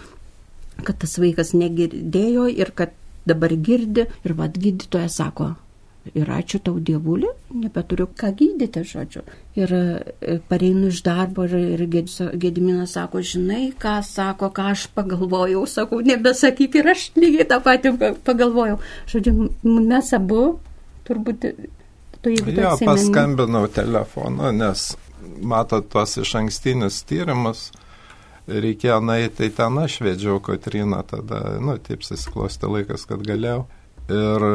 kad 0.82 0.98
tas 1.06 1.14
vaikas 1.22 1.54
negirdėjo 1.54 2.50
ir 2.58 2.74
kad 2.74 2.98
dabar 3.30 3.54
girdi. 3.54 4.08
Ir 4.26 4.34
vad 4.38 4.58
gydytoja 4.58 5.14
sako, 5.14 5.54
ir 6.16 6.30
ačiū 6.32 6.60
tau 6.64 6.78
dievulį, 6.80 7.30
nebeturiu 7.64 8.08
ką 8.18 8.32
gydyti, 8.38 8.84
žodžiu. 8.88 9.24
Ir 9.60 9.74
e, 9.74 10.38
pareinu 10.50 10.92
iš 10.92 11.02
darbo 11.06 11.48
ir, 11.48 11.56
ir 11.76 11.84
Gediminas 12.40 12.96
sako, 12.98 13.24
žinai, 13.26 13.72
ką 13.80 13.98
sako, 14.06 14.52
ką 14.56 14.70
aš 14.74 14.88
pagalvojau, 14.98 15.66
sakau, 15.70 16.02
nebesakyk 16.06 16.80
ir 16.82 16.94
aš 16.94 17.10
lygiai 17.18 17.48
tą 17.50 17.60
patį 17.66 17.96
pagalvojau. 18.28 18.80
Žodžiu, 19.12 19.50
mes 19.64 20.14
abu 20.18 20.46
turbūt 21.08 21.50
tu 22.22 22.34
jeigu 22.34 22.56
jo, 22.62 22.78
paskambinau 22.86 23.68
telefonu, 23.72 24.52
nes 24.52 24.90
matot 25.42 25.90
tuos 25.92 26.18
iš 26.22 26.36
ankstinius 26.42 27.02
tyrimus 27.08 27.68
reikėjo 28.48 29.00
nueiti, 29.04 29.36
tai 29.42 29.50
ten 29.56 29.80
aš 29.82 30.00
vedžiau 30.06 30.40
Kotriną, 30.44 31.02
tada, 31.08 31.58
nu, 31.60 31.76
taip 31.84 32.06
susiklosti 32.08 32.70
laikas, 32.72 33.04
kad 33.10 33.24
galėjau. 33.28 33.66
Ir, 34.08 34.46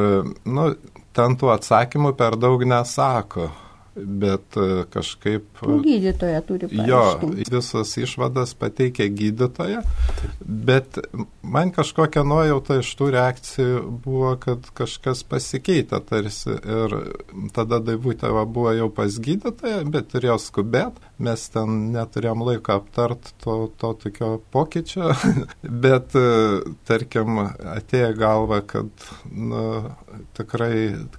nu, 0.49 0.65
ten 1.17 1.37
tų 1.41 1.53
atsakymų 1.57 2.15
per 2.19 2.39
daug 2.41 2.65
nesako 2.69 3.51
bet 3.95 4.57
e, 4.57 4.85
kažkaip... 4.91 5.45
Nu, 5.67 5.79
gydytoja 5.85 6.41
turi 6.47 6.69
paaiškinti. 6.71 7.45
Jo, 7.45 7.59
visas 7.59 7.93
išvadas 8.01 8.55
pateikia 8.59 9.09
gydytoja, 9.13 9.83
bet 10.41 10.99
man 11.43 11.73
kažkokia 11.77 12.25
nuojauta 12.25 12.81
iš 12.81 12.93
tų 12.97 13.11
reakcijų 13.17 13.83
buvo, 14.05 14.35
kad 14.41 14.71
kažkas 14.79 15.25
pasikeitė 15.29 16.01
tarsi 16.09 16.57
ir 16.57 16.97
tada 17.57 17.83
Daivutėva 17.85 18.47
buvo 18.49 18.73
jau 18.77 18.89
pas 18.95 19.21
gydytoją, 19.21 19.85
bet 19.93 20.13
turėjo 20.15 20.39
skubėt, 20.41 20.97
mes 21.23 21.45
ten 21.55 21.79
neturėjom 21.95 22.45
laiko 22.47 22.79
aptart 22.81 23.33
to, 23.43 23.57
to 23.81 23.93
tokio 24.03 24.31
pokyčio, 24.55 25.13
bet 25.85 26.17
e, 26.19 26.25
tarkim 26.89 27.43
atėjo 27.43 28.13
galva, 28.19 28.63
kad 28.67 29.07
nu, 29.31 29.63
tikrai 30.39 30.75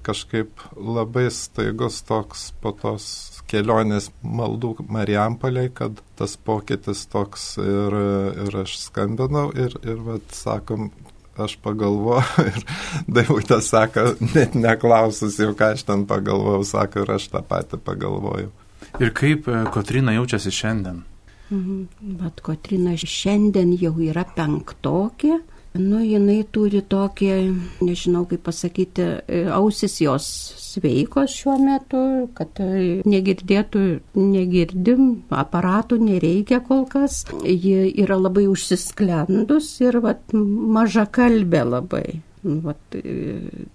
kažkaip 0.05 0.65
labai 0.77 1.29
staigus 1.33 2.01
toks 2.07 2.51
po 2.63 2.75
tos 2.77 3.07
kelionės 3.49 4.09
maldų 4.23 4.75
Marijampolei, 4.91 5.69
kad 5.73 5.99
tas 6.19 6.35
pokytis 6.37 7.05
toks 7.11 7.53
ir, 7.61 7.97
ir 8.47 8.61
aš 8.63 8.77
skambinau 8.87 9.49
ir, 9.57 9.75
ir 9.85 9.99
vat, 10.05 10.31
sakom, 10.35 10.91
aš 11.37 11.55
pagalvoju 11.63 12.47
ir 12.47 12.59
Daivutė 13.15 13.59
sako, 13.65 14.13
net 14.33 14.57
neklausus 14.57 15.39
jau, 15.41 15.53
ką 15.57 15.73
aš 15.77 15.85
ten 15.87 16.05
pagalvojau, 16.09 16.65
sako 16.67 17.05
ir 17.05 17.15
aš 17.17 17.29
tą 17.33 17.43
patį 17.47 17.81
pagalvoju. 17.85 18.51
Ir 19.01 19.13
kaip 19.17 19.47
e, 19.49 19.63
Kotrina 19.73 20.13
jaučiasi 20.13 20.51
šiandien? 20.53 21.01
Mhm. 21.49 21.81
Bet 22.19 22.41
Kotrina 22.45 22.93
šiandien 22.97 23.73
jau 23.81 23.95
yra 24.01 24.25
penktokė, 24.35 25.39
Nu, 25.73 26.03
jinai 26.05 26.43
turi 26.53 26.83
tokį, 26.85 27.29
nežinau 27.81 28.27
kaip 28.29 28.43
pasakyti, 28.45 29.05
ausis 29.55 29.95
jos 30.03 30.27
sveikos 30.61 31.33
šiuo 31.33 31.55
metu, 31.57 32.01
kad 32.37 32.61
negirdėtų, 33.09 33.81
negirdim, 34.13 35.07
aparatų 35.33 35.97
nereikia 36.03 36.61
kol 36.67 36.85
kas. 36.91 37.23
Ji 37.41 37.89
yra 38.05 38.19
labai 38.21 38.45
užsisklendus 38.51 39.71
ir 39.81 39.97
vat, 40.05 40.21
maža 40.37 41.07
kalbė 41.09 41.63
labai. 41.71 42.05
Vat, 42.43 42.95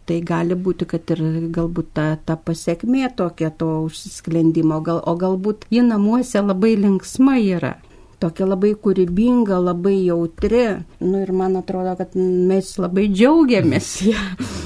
tai 0.05 0.17
gali 0.29 0.53
būti, 0.53 0.85
kad 0.91 1.09
ir 1.15 1.23
galbūt 1.57 1.93
ta, 1.97 2.07
ta 2.21 2.37
pasiekmė 2.37 3.09
tokia 3.17 3.49
to 3.49 3.69
užsisklendimo, 3.87 4.83
gal, 4.85 5.01
o 5.01 5.15
galbūt 5.17 5.65
ji 5.73 5.81
namuose 5.87 6.43
labai 6.45 6.75
linksma 6.77 7.39
yra 7.41 7.79
tokia 8.19 8.49
labai 8.49 8.75
kūrybinga, 8.83 9.59
labai 9.63 9.97
jautri. 10.09 10.65
Nu, 11.01 11.23
ir 11.23 11.33
man 11.33 11.59
atrodo, 11.61 11.95
kad 11.99 12.17
mes 12.19 12.75
labai 12.81 13.09
džiaugiamės 13.15 13.93
ją. 14.11 14.23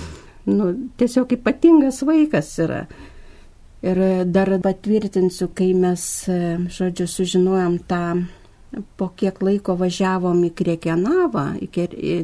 Nu, 0.42 0.72
tiesiog 0.98 1.36
ypatingas 1.36 2.00
vaikas 2.02 2.48
yra. 2.64 2.80
Ir 3.86 3.98
dar 4.26 4.48
patvirtinsiu, 4.64 5.46
kai 5.54 5.68
mes, 5.78 6.02
žodžiu, 6.74 7.06
sužinojom 7.06 7.76
tą, 7.86 8.00
po 8.96 9.10
kiek 9.16 9.42
laiko 9.44 9.76
važiavom 9.80 10.44
į 10.48 10.52
Kriekenavą, 10.56 11.46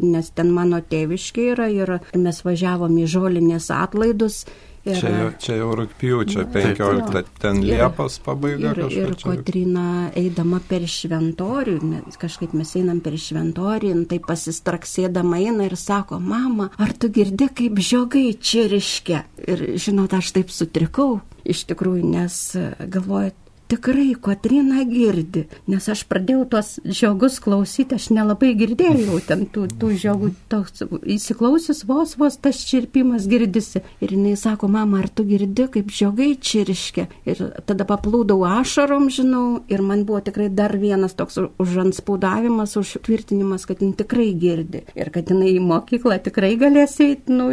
nes 0.04 0.30
ten 0.34 0.54
mano 0.54 0.80
tėviškė 0.80 1.50
yra 1.54 1.68
ir 1.72 1.98
mes 2.16 2.40
važiavom 2.44 2.96
į 3.02 3.06
žolinės 3.16 3.70
atlaidus 3.74 4.44
Ir, 4.88 4.96
čia, 4.96 5.10
jau, 5.10 5.30
čia 5.42 5.54
jau 5.58 5.70
rūpjūčio 5.76 6.44
15, 6.54 7.08
taip, 7.12 7.30
ten 7.42 7.58
ir, 7.60 7.74
Liepos 7.74 8.18
pabaiga. 8.24 8.72
Ir, 8.72 8.94
ir 8.94 9.14
Kotrina 9.20 10.08
eidama 10.16 10.60
per 10.64 10.86
šventorių, 10.88 11.76
kažkaip 12.20 12.54
mes 12.56 12.72
einam 12.78 13.02
per 13.04 13.18
šventorių, 13.20 13.92
tai 14.08 14.20
pasistraksėdama 14.24 15.42
eina 15.42 15.66
ir 15.68 15.76
sako, 15.78 16.20
mama, 16.22 16.70
ar 16.80 16.94
tu 16.96 17.10
girdi, 17.12 17.50
kaip 17.60 17.82
žiogai 17.84 18.30
čiriškia? 18.38 19.24
Ir 19.48 19.66
žinot, 19.82 20.14
aš 20.16 20.32
taip 20.38 20.54
sutrikau 20.54 21.18
iš 21.48 21.66
tikrųjų, 21.68 22.08
nes 22.14 22.40
galvoju, 22.78 23.34
tikrai 23.68 24.14
Kotrina 24.20 24.82
girdi, 24.88 25.44
nes 25.68 25.88
aš 25.92 26.04
pradėjau 26.08 26.44
tuos 26.52 26.70
žiogus 26.84 27.38
klausyti, 27.44 27.98
aš 27.98 28.08
nelabai 28.16 28.54
girdėjau 28.58 29.18
ten 29.28 29.44
tų, 29.52 29.66
tų 29.80 29.90
žiogų, 30.02 30.30
toks 30.52 30.84
įsiklausius 31.16 31.84
vos 31.88 32.14
vos 32.20 32.38
tas 32.40 32.60
čirpimas 32.68 33.28
girdisi. 33.30 33.82
Ir 34.04 34.14
jinai 34.16 34.34
sako, 34.40 34.70
mama, 34.72 35.02
ar 35.02 35.10
tu 35.12 35.26
girdi, 35.28 35.68
kaip 35.74 35.92
žiogai 35.94 36.30
čirškia? 36.40 37.08
Ir 37.28 37.42
tada 37.68 37.86
paplūdau 37.88 38.40
ašarom, 38.48 39.08
žinau, 39.12 39.44
ir 39.70 39.84
man 39.84 40.06
buvo 40.08 40.22
tikrai 40.24 40.48
dar 40.48 40.76
vienas 40.80 41.16
toks 41.18 41.38
užanspaudavimas, 41.60 42.76
užtvirtinimas, 42.80 43.66
kad 43.68 43.82
jin 43.84 43.92
tikrai 43.98 44.30
girdi. 44.38 44.84
Ir 44.98 45.12
kad 45.14 45.28
jinai 45.32 45.54
į 45.56 45.64
mokyklą 45.64 46.20
tikrai 46.24 46.54
galės 46.60 46.96
eiti, 47.04 47.34
nu, 47.34 47.50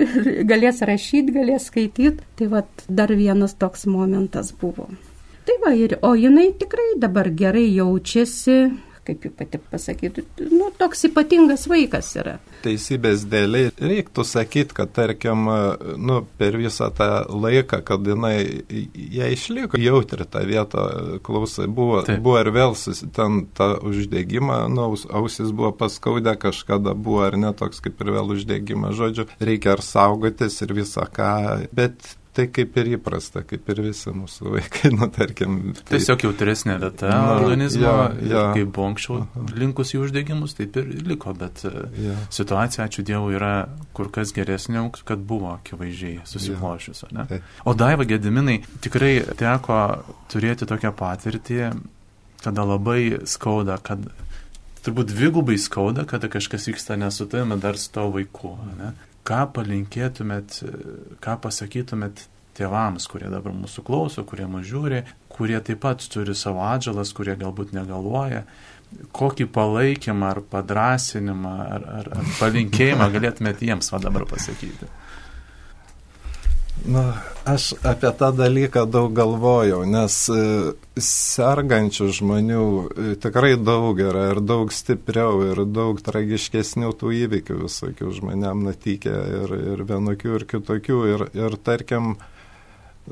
galės 0.51 0.83
rašyti, 0.85 1.35
galės 1.35 1.69
skaityti. 1.71 2.31
Tai 2.39 2.51
vad 2.51 2.87
dar 2.87 3.11
vienas 3.15 3.55
toks 3.59 3.85
momentas 3.89 4.53
buvo. 4.61 4.89
Tai 5.45 5.55
va, 5.61 5.75
ir, 5.77 5.99
o 6.01 6.15
jinai 6.17 6.49
tikrai 6.57 6.95
dabar 6.97 7.29
gerai 7.37 7.67
jaučiasi, 7.75 8.59
kaip 9.05 9.25
jau 9.27 9.31
pati 9.37 9.59
pasakytų, 9.61 10.23
nu, 10.49 10.71
toks 10.79 11.05
ypatingas 11.09 11.67
vaikas 11.69 12.09
yra. 12.17 12.35
Teisybės 12.63 13.27
dėliai 13.29 13.69
reiktų 13.77 14.25
sakyti, 14.25 14.73
kad 14.77 14.95
tarkim, 14.95 15.45
nu, 16.01 16.17
per 16.39 16.57
visą 16.57 16.89
tą 16.97 17.09
laiką, 17.29 17.83
kad 17.85 18.09
jinai, 18.09 18.39
jie 18.65 19.29
išliko 19.35 19.77
jautri 19.81 20.25
tą 20.25 20.41
vietą, 20.49 20.87
klausai, 21.25 21.69
buvo, 21.69 22.01
Taip. 22.07 22.23
buvo 22.25 22.41
ir 22.41 22.51
vėl 22.55 22.75
ten 23.13 23.45
tą 23.53 23.71
uždegimą, 23.85 24.63
nu, 24.73 24.89
ausis 25.21 25.53
buvo 25.53 25.75
paskaudę 25.77 26.33
kažkada, 26.41 26.97
buvo 26.97 27.25
ar 27.29 27.37
ne 27.37 27.53
toks 27.53 27.85
kaip 27.85 28.01
ir 28.01 28.13
vėl 28.17 28.33
uždegimas, 28.39 28.97
žodžiu, 28.97 29.29
reikia 29.37 29.75
ar 29.77 29.85
saugotis 29.85 30.57
ir 30.65 30.73
visą 30.81 31.05
ką, 31.05 31.33
bet 31.77 32.15
tai 32.35 32.45
kaip 32.53 32.75
ir 32.81 32.91
įprasta, 32.97 33.41
kaip 33.47 33.69
ir 33.71 33.81
visi 33.87 34.11
mūsų 34.15 34.51
vaikai, 34.57 34.91
nu, 34.95 35.07
tarkim. 35.13 35.57
Tai, 35.77 35.85
Tiesiog 35.93 36.25
jautresnė 36.27 36.77
vieta 36.81 37.11
nu, 37.11 37.31
organizmo, 37.37 37.85
ja, 37.85 37.95
ja. 38.27 38.43
kaip 38.55 38.73
buvo 38.75 38.89
anksčiau 38.91 39.47
linkus 39.55 39.95
į 39.95 40.01
uždegimus, 40.03 40.57
taip 40.57 40.79
ir 40.81 40.91
liko, 41.07 41.33
bet 41.37 41.63
e, 41.67 41.73
ja. 42.07 42.17
situacija, 42.35 42.89
ačiū 42.89 43.05
Dievui, 43.07 43.37
yra 43.39 43.53
kur 43.95 44.11
kas 44.13 44.35
geresnė, 44.35 44.83
kad 45.07 45.23
buvo 45.25 45.53
akivaizdžiai 45.55 46.25
susiklošius. 46.27 47.05
Ja. 47.15 47.27
O 47.65 47.75
Daiva 47.77 48.07
Gediminai, 48.07 48.59
tikrai 48.83 49.17
teko 49.39 49.81
turėti 50.31 50.67
tokią 50.69 50.91
patirtį, 50.95 51.61
kada 52.43 52.67
labai 52.67 53.25
skauda, 53.29 53.79
kad 53.81 54.03
turbūt 54.85 55.09
dvigubai 55.09 55.57
skauda, 55.61 56.05
kada 56.09 56.29
kažkas 56.29 56.67
vyksta 56.69 56.97
ne 56.99 57.09
su 57.11 57.25
tavimi, 57.29 57.57
dar 57.61 57.79
su 57.81 57.89
tavo 57.93 58.17
vaiku. 58.19 58.53
Ne? 58.77 58.93
Ką 59.25 59.41
palinkėtumėt, 59.55 60.59
ką 61.23 61.35
pasakytumėt 61.43 62.25
tėvams, 62.55 63.07
kurie 63.11 63.29
dabar 63.31 63.55
mūsų 63.55 63.83
klauso, 63.85 64.23
kurie 64.27 64.47
mus 64.49 64.65
žiūri, 64.69 65.03
kurie 65.33 65.57
taip 65.65 65.81
pat 65.83 66.05
turi 66.11 66.35
savo 66.37 66.63
atžalas, 66.67 67.11
kurie 67.15 67.35
galbūt 67.39 67.73
negalvoja, 67.75 68.45
kokį 69.15 69.49
palaikymą 69.51 70.29
ar 70.31 70.41
padrasinimą 70.51 71.55
ar, 71.65 71.87
ar, 71.99 72.11
ar 72.21 72.29
palinkėjimą 72.39 73.09
galėtumėt 73.17 73.65
jiems 73.65 73.91
va 73.91 73.99
dabar 74.03 74.27
pasakyti? 74.29 74.87
Nu, 76.83 77.01
aš 77.45 77.73
apie 77.83 78.11
tą 78.19 78.29
dalyką 78.35 78.83
daug 78.91 79.13
galvojau, 79.15 79.79
nes 79.89 80.17
e, 80.29 80.41
sergančių 81.01 82.09
žmonių 82.19 82.65
e, 82.65 83.05
tikrai 83.23 83.55
daug 83.57 83.99
yra 84.03 84.27
ir 84.33 84.41
daug 84.43 84.73
stipriau 84.75 85.39
ir 85.47 85.63
daug 85.65 86.01
tragiškesnių 86.05 86.91
tų 86.99 87.13
įvykių 87.23 87.57
visokių 87.63 88.11
žmonėm 88.19 88.67
nutikė 88.67 89.15
ir, 89.39 89.55
ir 89.73 89.85
vienokių 89.87 90.35
ir 90.37 90.47
kitokių. 90.51 90.99
Ir, 91.15 91.25
ir 91.33 91.57
tarkim, 91.65 92.17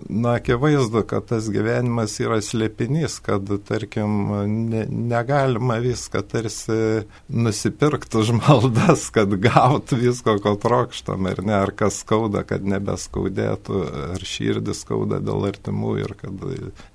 Na, 0.09 0.33
akivaizdu, 0.33 1.03
kad 1.05 1.27
tas 1.29 1.45
gyvenimas 1.53 2.15
yra 2.17 2.39
slėpinys, 2.41 3.19
kad, 3.21 3.45
tarkim, 3.67 4.31
ne, 4.71 4.87
negalima 4.89 5.77
viską 5.83 6.23
tarsi 6.31 6.77
nusipirkti 7.29 8.17
už 8.23 8.31
maldas, 8.39 9.05
kad 9.13 9.35
gautų 9.43 9.99
visko, 10.01 10.39
ko 10.41 10.55
trokštam, 10.57 11.29
ir 11.29 11.43
ne, 11.45 11.59
ar 11.59 11.75
kas 11.77 12.01
skauda, 12.01 12.41
kad 12.41 12.65
nebeskaudėtų, 12.65 13.85
ar 14.15 14.25
širdis 14.25 14.81
skauda 14.81 15.21
dėl 15.21 15.45
artimų 15.51 15.95
ir 16.01 16.17
kad 16.17 16.41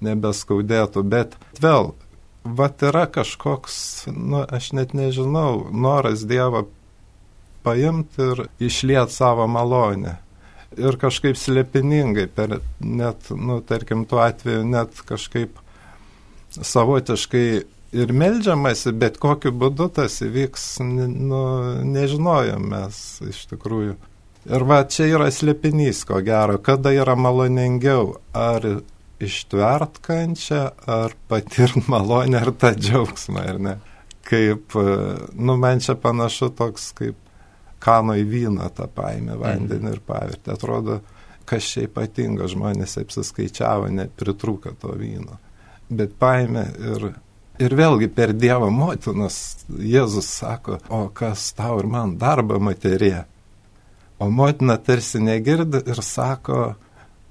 nebeskaudėtų, 0.02 1.06
bet 1.06 1.38
vėl, 1.62 1.92
vat 2.42 2.82
yra 2.82 3.06
kažkoks, 3.06 4.08
nu, 4.10 4.42
aš 4.42 4.72
net 4.74 4.98
nežinau, 4.98 5.68
noras 5.70 6.26
Dievą 6.26 6.66
paimti 7.62 8.32
ir 8.32 8.48
išliet 8.58 9.14
savo 9.14 9.46
malonę 9.46 10.18
ir 10.76 10.98
kažkaip 11.00 11.38
slėpiningai, 11.38 12.26
per 12.34 12.58
net, 12.80 13.30
nu, 13.32 13.60
tarkim, 13.64 14.04
tuo 14.08 14.20
atveju 14.24 14.66
net 14.68 15.00
kažkaip 15.08 15.56
savotiškai 16.52 17.46
ir 17.98 18.12
melžiamasi, 18.12 18.92
bet 18.92 19.18
kokiu 19.22 19.52
būdu 19.56 19.88
tas 19.96 20.20
įvyks, 20.24 20.68
nu, 20.84 21.42
nežinojom 21.88 22.68
mes 22.74 23.00
iš 23.28 23.46
tikrųjų. 23.52 23.96
Ir 24.48 24.64
va, 24.64 24.82
čia 24.88 25.08
yra 25.10 25.28
slėpinys, 25.34 26.04
ko 26.08 26.20
gero, 26.24 26.56
kada 26.64 26.92
yra 26.94 27.16
maloningiau, 27.18 28.14
ar 28.32 28.64
ištvert 29.20 29.98
kančią, 30.04 30.62
ar 30.88 31.16
patirt 31.28 31.88
malonę, 31.90 32.38
ar 32.40 32.52
tą 32.56 32.72
džiaugsmą, 32.76 33.44
ar 33.52 33.58
ne. 33.60 33.78
Kaip, 34.28 34.76
nu, 35.34 35.56
man 35.60 35.80
čia 35.84 35.96
panašu 35.98 36.50
toks 36.56 36.92
kaip 36.96 37.16
kano 37.82 38.16
į 38.18 38.26
vyną 38.28 38.68
tą 38.74 38.88
paėmė 38.92 39.38
vandenį 39.38 39.94
ir 39.94 40.02
pavirtė. 40.06 40.54
Atrodo, 40.54 41.00
kas 41.48 41.70
čia 41.72 41.86
ypatinga, 41.86 42.48
žmonės 42.50 42.98
apsiskaičiavo, 43.00 43.88
nepritrūko 43.94 44.74
to 44.80 44.94
vyno. 44.98 45.38
Bet 45.88 46.16
paėmė 46.20 46.64
ir, 46.92 47.08
ir 47.62 47.76
vėlgi 47.78 48.10
per 48.12 48.34
Dievo 48.36 48.68
motinas 48.74 49.64
Jėzus 49.68 50.28
sako, 50.40 50.80
o 50.92 51.06
kas 51.08 51.50
tau 51.56 51.78
ir 51.80 51.88
man 51.88 52.18
darbą 52.20 52.60
materija. 52.60 53.24
O 54.18 54.28
motina 54.34 54.76
tarsi 54.82 55.22
negirdi 55.22 55.80
ir 55.86 56.02
sako, 56.02 56.74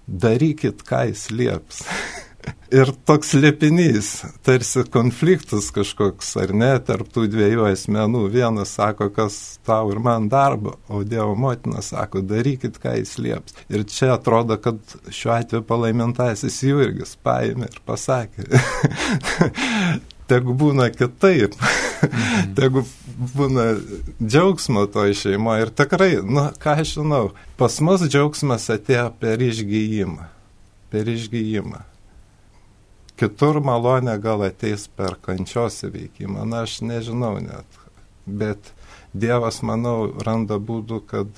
darykit, 0.08 0.86
ką 0.88 1.04
jis 1.12 1.28
lieps. 1.36 1.84
Ir 2.68 2.90
toks 3.08 3.30
liepinys, 3.38 4.10
tarsi 4.44 4.82
konfliktas 4.92 5.70
kažkoks, 5.72 6.34
ar 6.42 6.52
ne, 6.52 6.74
tarp 6.84 7.08
tų 7.16 7.30
dviejų 7.32 7.64
asmenų. 7.70 8.26
Vienas 8.34 8.74
sako, 8.76 9.08
kas 9.16 9.38
tau 9.68 9.94
ir 9.94 10.02
man 10.04 10.28
darbo, 10.32 10.76
o 10.92 11.00
Dievo 11.08 11.38
motina 11.40 11.80
sako, 11.86 12.26
darykit, 12.28 12.82
ką 12.84 12.98
jis 13.00 13.16
lieps. 13.24 13.56
Ir 13.72 13.88
čia 13.88 14.12
atrodo, 14.18 14.60
kad 14.60 14.84
šiuo 15.08 15.38
atveju 15.38 15.64
palaimintasis 15.70 16.60
Jurgis 16.68 17.16
paėmė 17.24 17.72
ir 17.72 17.82
pasakė. 17.88 18.50
Tegu 20.28 20.52
būna 20.60 20.90
kitaip, 20.92 21.56
mhm. 21.56 22.52
tegu 22.60 22.84
būna 23.38 23.70
džiaugsmo 24.20 24.84
to 24.92 25.08
šeimoje. 25.16 25.70
Ir 25.70 25.76
tikrai, 25.80 26.14
nu, 26.20 26.50
ką 26.60 26.82
aš 26.84 26.98
žinau, 27.00 27.30
pas 27.56 27.80
mus 27.80 28.04
džiaugsmas 28.04 28.68
atėjo 28.76 29.14
per 29.24 29.40
išgyjimą. 29.40 30.34
Per 30.92 31.16
išgyjimą 31.16 31.88
kitur 33.18 33.62
malonė 33.66 34.18
gal 34.22 34.46
ateis 34.46 34.88
per 34.88 35.18
kančios 35.24 35.82
įveikimą, 35.88 36.46
na 36.50 36.64
aš 36.68 36.80
nežinau 36.86 37.38
net, 37.44 37.80
bet 38.26 38.74
Dievas, 39.18 39.62
manau, 39.66 40.12
randa 40.22 40.60
būdų, 40.62 41.00
kad 41.10 41.30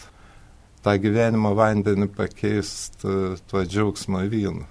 tą 0.83 0.95
gyvenimo 0.99 1.53
vandenį 1.55 2.09
pakeist 2.15 3.03
tuo 3.03 3.63
džiaugsmo 3.63 4.23
vynu. 4.31 4.65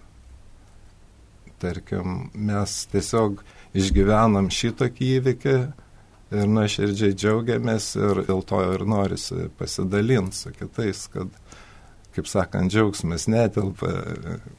Tarkim, 1.58 2.28
mes 2.34 2.74
tiesiog 2.92 3.40
išgyvenam 3.78 4.50
šitokį 4.54 5.08
įvykį 5.18 5.56
ir 6.38 6.50
nuoširdžiai 6.52 7.16
džiaugiamės 7.16 7.88
ir 7.98 8.22
dėl 8.28 8.44
to 8.46 8.60
ir 8.74 8.84
norisi 8.86 9.48
pasidalinti 9.58 10.36
su 10.36 10.52
kitais, 10.54 11.06
kad, 11.12 11.32
kaip 12.18 12.30
sakant, 12.30 12.72
džiaugsmas 12.72 13.28
netelpa 13.30 13.92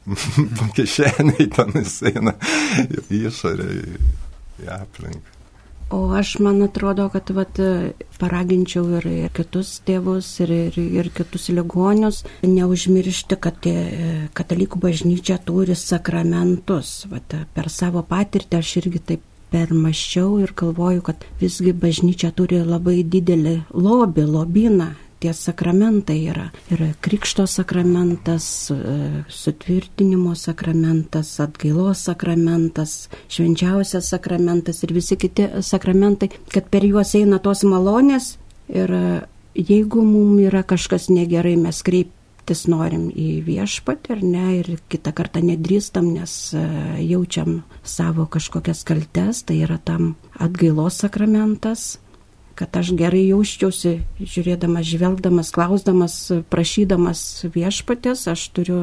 kišeniai, 0.76 1.50
ten 1.52 1.76
jis 1.82 1.98
eina 2.12 2.34
išorę, 3.10 3.68
į, 3.76 4.70
aplinką. 4.80 5.36
O 5.90 6.12
aš 6.14 6.36
man 6.38 6.62
atrodo, 6.62 7.08
kad 7.10 7.32
vat, 7.34 7.56
paraginčiau 8.20 8.84
ir, 9.00 9.06
ir 9.24 9.32
kitus 9.34 9.72
tėvus, 9.82 10.28
ir, 10.44 10.52
ir, 10.70 10.78
ir 11.00 11.08
kitus 11.10 11.48
ligonius 11.50 12.20
neužmiršti, 12.46 13.38
kad 13.42 13.66
katalikų 14.38 14.78
bažnyčia 14.84 15.40
turi 15.42 15.74
sakramentus. 15.74 17.08
Vat, 17.10 17.34
per 17.56 17.72
savo 17.74 18.04
patirtį 18.06 18.60
aš 18.60 18.76
irgi 18.84 19.02
taip 19.10 19.26
permaščiau 19.50 20.38
ir 20.44 20.54
galvoju, 20.54 21.02
kad 21.10 21.26
visgi 21.42 21.74
bažnyčia 21.74 22.30
turi 22.38 22.62
labai 22.62 23.00
didelį 23.02 23.56
lobį, 23.74 24.28
lobyną 24.30 24.92
tie 25.20 25.32
sakramentai 25.36 26.18
yra. 26.32 26.48
Yra 26.72 26.90
krikšto 27.04 27.46
sakramentas, 27.46 28.70
e, 28.70 29.22
sutvirtinimo 29.28 30.34
sakramentas, 30.34 31.34
atgailos 31.40 32.04
sakramentas, 32.08 33.08
švenčiausias 33.28 34.08
sakramentas 34.08 34.82
ir 34.82 34.94
visi 34.96 35.16
kiti 35.16 35.48
sakramentai, 35.60 36.30
kad 36.52 36.70
per 36.70 36.86
juos 36.88 37.14
eina 37.14 37.38
tos 37.38 37.64
malonės 37.68 38.36
ir 38.68 38.92
e, 38.96 39.04
jeigu 39.54 40.04
mums 40.06 40.46
yra 40.48 40.62
kažkas 40.64 41.10
negerai, 41.12 41.56
mes 41.60 41.82
kreiptis 41.84 42.66
norim 42.70 43.10
į 43.12 43.42
viešpatį 43.44 44.14
ar 44.16 44.22
ne 44.24 44.46
ir 44.60 44.76
kitą 44.88 45.12
kartą 45.16 45.42
nedrįstam, 45.44 46.12
nes 46.16 46.54
e, 46.54 46.66
jaučiam 47.04 47.62
savo 47.84 48.26
kažkokias 48.30 48.86
kaltes, 48.88 49.44
tai 49.44 49.60
yra 49.66 49.80
tam 49.84 50.14
atgailos 50.38 51.02
sakramentas 51.04 51.98
kad 52.60 52.76
aš 52.76 52.92
gerai 52.98 53.22
jausčiausi, 53.30 53.94
žiūrėdamas, 54.20 54.88
žvelgdamas, 54.92 55.52
klausdamas, 55.56 56.16
prašydamas 56.52 57.22
viešpatės, 57.54 58.26
aš 58.28 58.50
turiu 58.56 58.80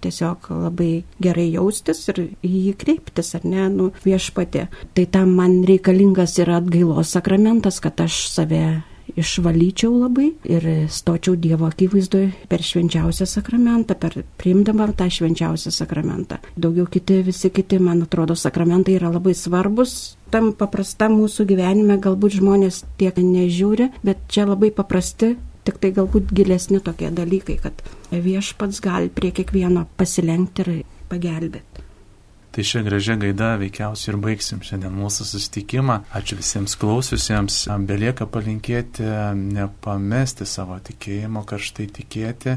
tiesiog 0.00 0.48
labai 0.54 1.02
gerai 1.22 1.48
jaustis 1.50 2.04
ir 2.12 2.22
į 2.24 2.52
jį 2.52 2.74
kreiptis, 2.80 3.34
ar 3.36 3.44
ne, 3.44 3.66
nu, 3.72 3.90
viešpatė. 4.04 4.68
Tai 4.94 5.06
tam 5.12 5.34
man 5.38 5.60
reikalingas 5.68 6.38
yra 6.42 6.60
atgailos 6.62 7.12
sakramentas, 7.16 7.82
kad 7.84 8.00
aš 8.04 8.22
save 8.32 8.62
išvalyčiau 9.18 9.92
labai 10.04 10.28
ir 10.48 10.66
stočiau 10.92 11.36
Dievo 11.38 11.68
akivaizdoje 11.68 12.48
per 12.50 12.62
švenčiausią 12.64 13.26
sakramentą, 13.28 13.96
per 13.98 14.22
priimdama 14.40 14.88
tą 14.98 15.08
švenčiausią 15.12 15.72
sakramentą. 15.74 16.38
Daugiau 16.56 16.86
kiti, 16.86 17.20
visi 17.26 17.50
kiti, 17.50 17.80
man 17.82 18.04
atrodo, 18.06 18.36
sakramentai 18.38 18.96
yra 18.98 19.10
labai 19.12 19.34
svarbus. 19.34 20.16
Tam 20.30 20.52
paprastam 20.52 21.16
mūsų 21.18 21.48
gyvenime 21.48 21.98
galbūt 22.04 22.38
žmonės 22.38 22.82
tiek 23.00 23.16
nežiūri, 23.16 23.90
bet 24.04 24.26
čia 24.28 24.46
labai 24.48 24.70
paprasti 24.74 25.34
tik 25.68 25.80
tai 25.82 25.92
galbūt 25.96 26.32
gilesni 26.32 26.80
tokie 26.84 27.10
dalykai, 27.12 27.58
kad 27.60 27.82
viešpats 28.12 28.80
gali 28.84 29.12
prie 29.12 29.34
kiekvieno 29.36 29.84
pasilenkti 30.00 30.64
ir 30.64 30.72
pagelbėti. 31.10 31.87
Tai 32.58 32.64
šią 32.66 32.80
gražią 32.82 33.14
gaidą 33.22 33.52
veikiausiai 33.60 34.08
ir 34.10 34.16
baigsim 34.18 34.58
šiandien 34.66 34.90
mūsų 34.98 35.28
susitikimą. 35.28 36.00
Ačiū 36.18 36.40
visiems 36.40 36.72
klausiusiems. 36.80 37.58
Belieka 37.86 38.26
palinkėti 38.26 39.06
nepamesti 39.38 40.42
savo 40.42 40.80
tikėjimo, 40.88 41.44
karštai 41.46 41.86
tikėti 42.00 42.56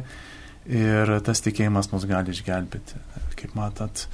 ir 0.80 1.14
tas 1.22 1.46
tikėjimas 1.46 1.92
mus 1.94 2.10
gali 2.10 2.34
išgelbėti. 2.34 2.98
Kaip 3.38 3.54
matot, 3.54 4.08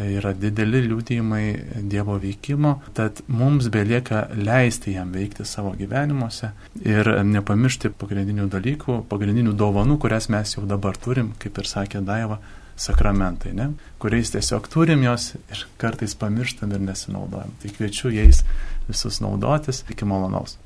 yra 0.00 0.32
dideli 0.32 0.86
liūdėjimai 0.88 1.44
Dievo 1.84 2.16
veikimo, 2.24 2.78
tad 2.96 3.20
mums 3.28 3.68
belieka 3.68 4.30
leisti 4.40 4.96
jam 4.96 5.12
veikti 5.12 5.44
savo 5.44 5.76
gyvenimuose 5.76 6.54
ir 6.80 7.12
nepamiršti 7.36 7.92
pagrindinių 7.92 8.48
dalykų, 8.56 9.02
pagrindinių 9.12 9.52
dovanų, 9.52 10.00
kurias 10.00 10.32
mes 10.32 10.56
jau 10.56 10.64
dabar 10.64 10.96
turim, 10.96 11.34
kaip 11.44 11.60
ir 11.60 11.76
sakė 11.76 12.08
Daiva, 12.08 12.40
sakramentai, 12.76 13.52
ne? 13.56 13.70
kuriais 13.98 14.30
tiesiog 14.34 14.68
turim 14.72 15.04
jos 15.06 15.34
ir 15.36 15.66
kartais 15.80 16.14
pamirštam 16.18 16.72
ir 16.76 16.82
nesinaudojam. 16.84 17.54
Tai 17.62 17.74
kviečiu 17.78 18.12
jais 18.14 18.42
visus 18.88 19.20
naudotis. 19.24 19.84
Iki 19.90 20.08
malonaus. 20.08 20.58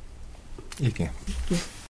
Iki. 0.81 1.11
Iki. 1.35 1.61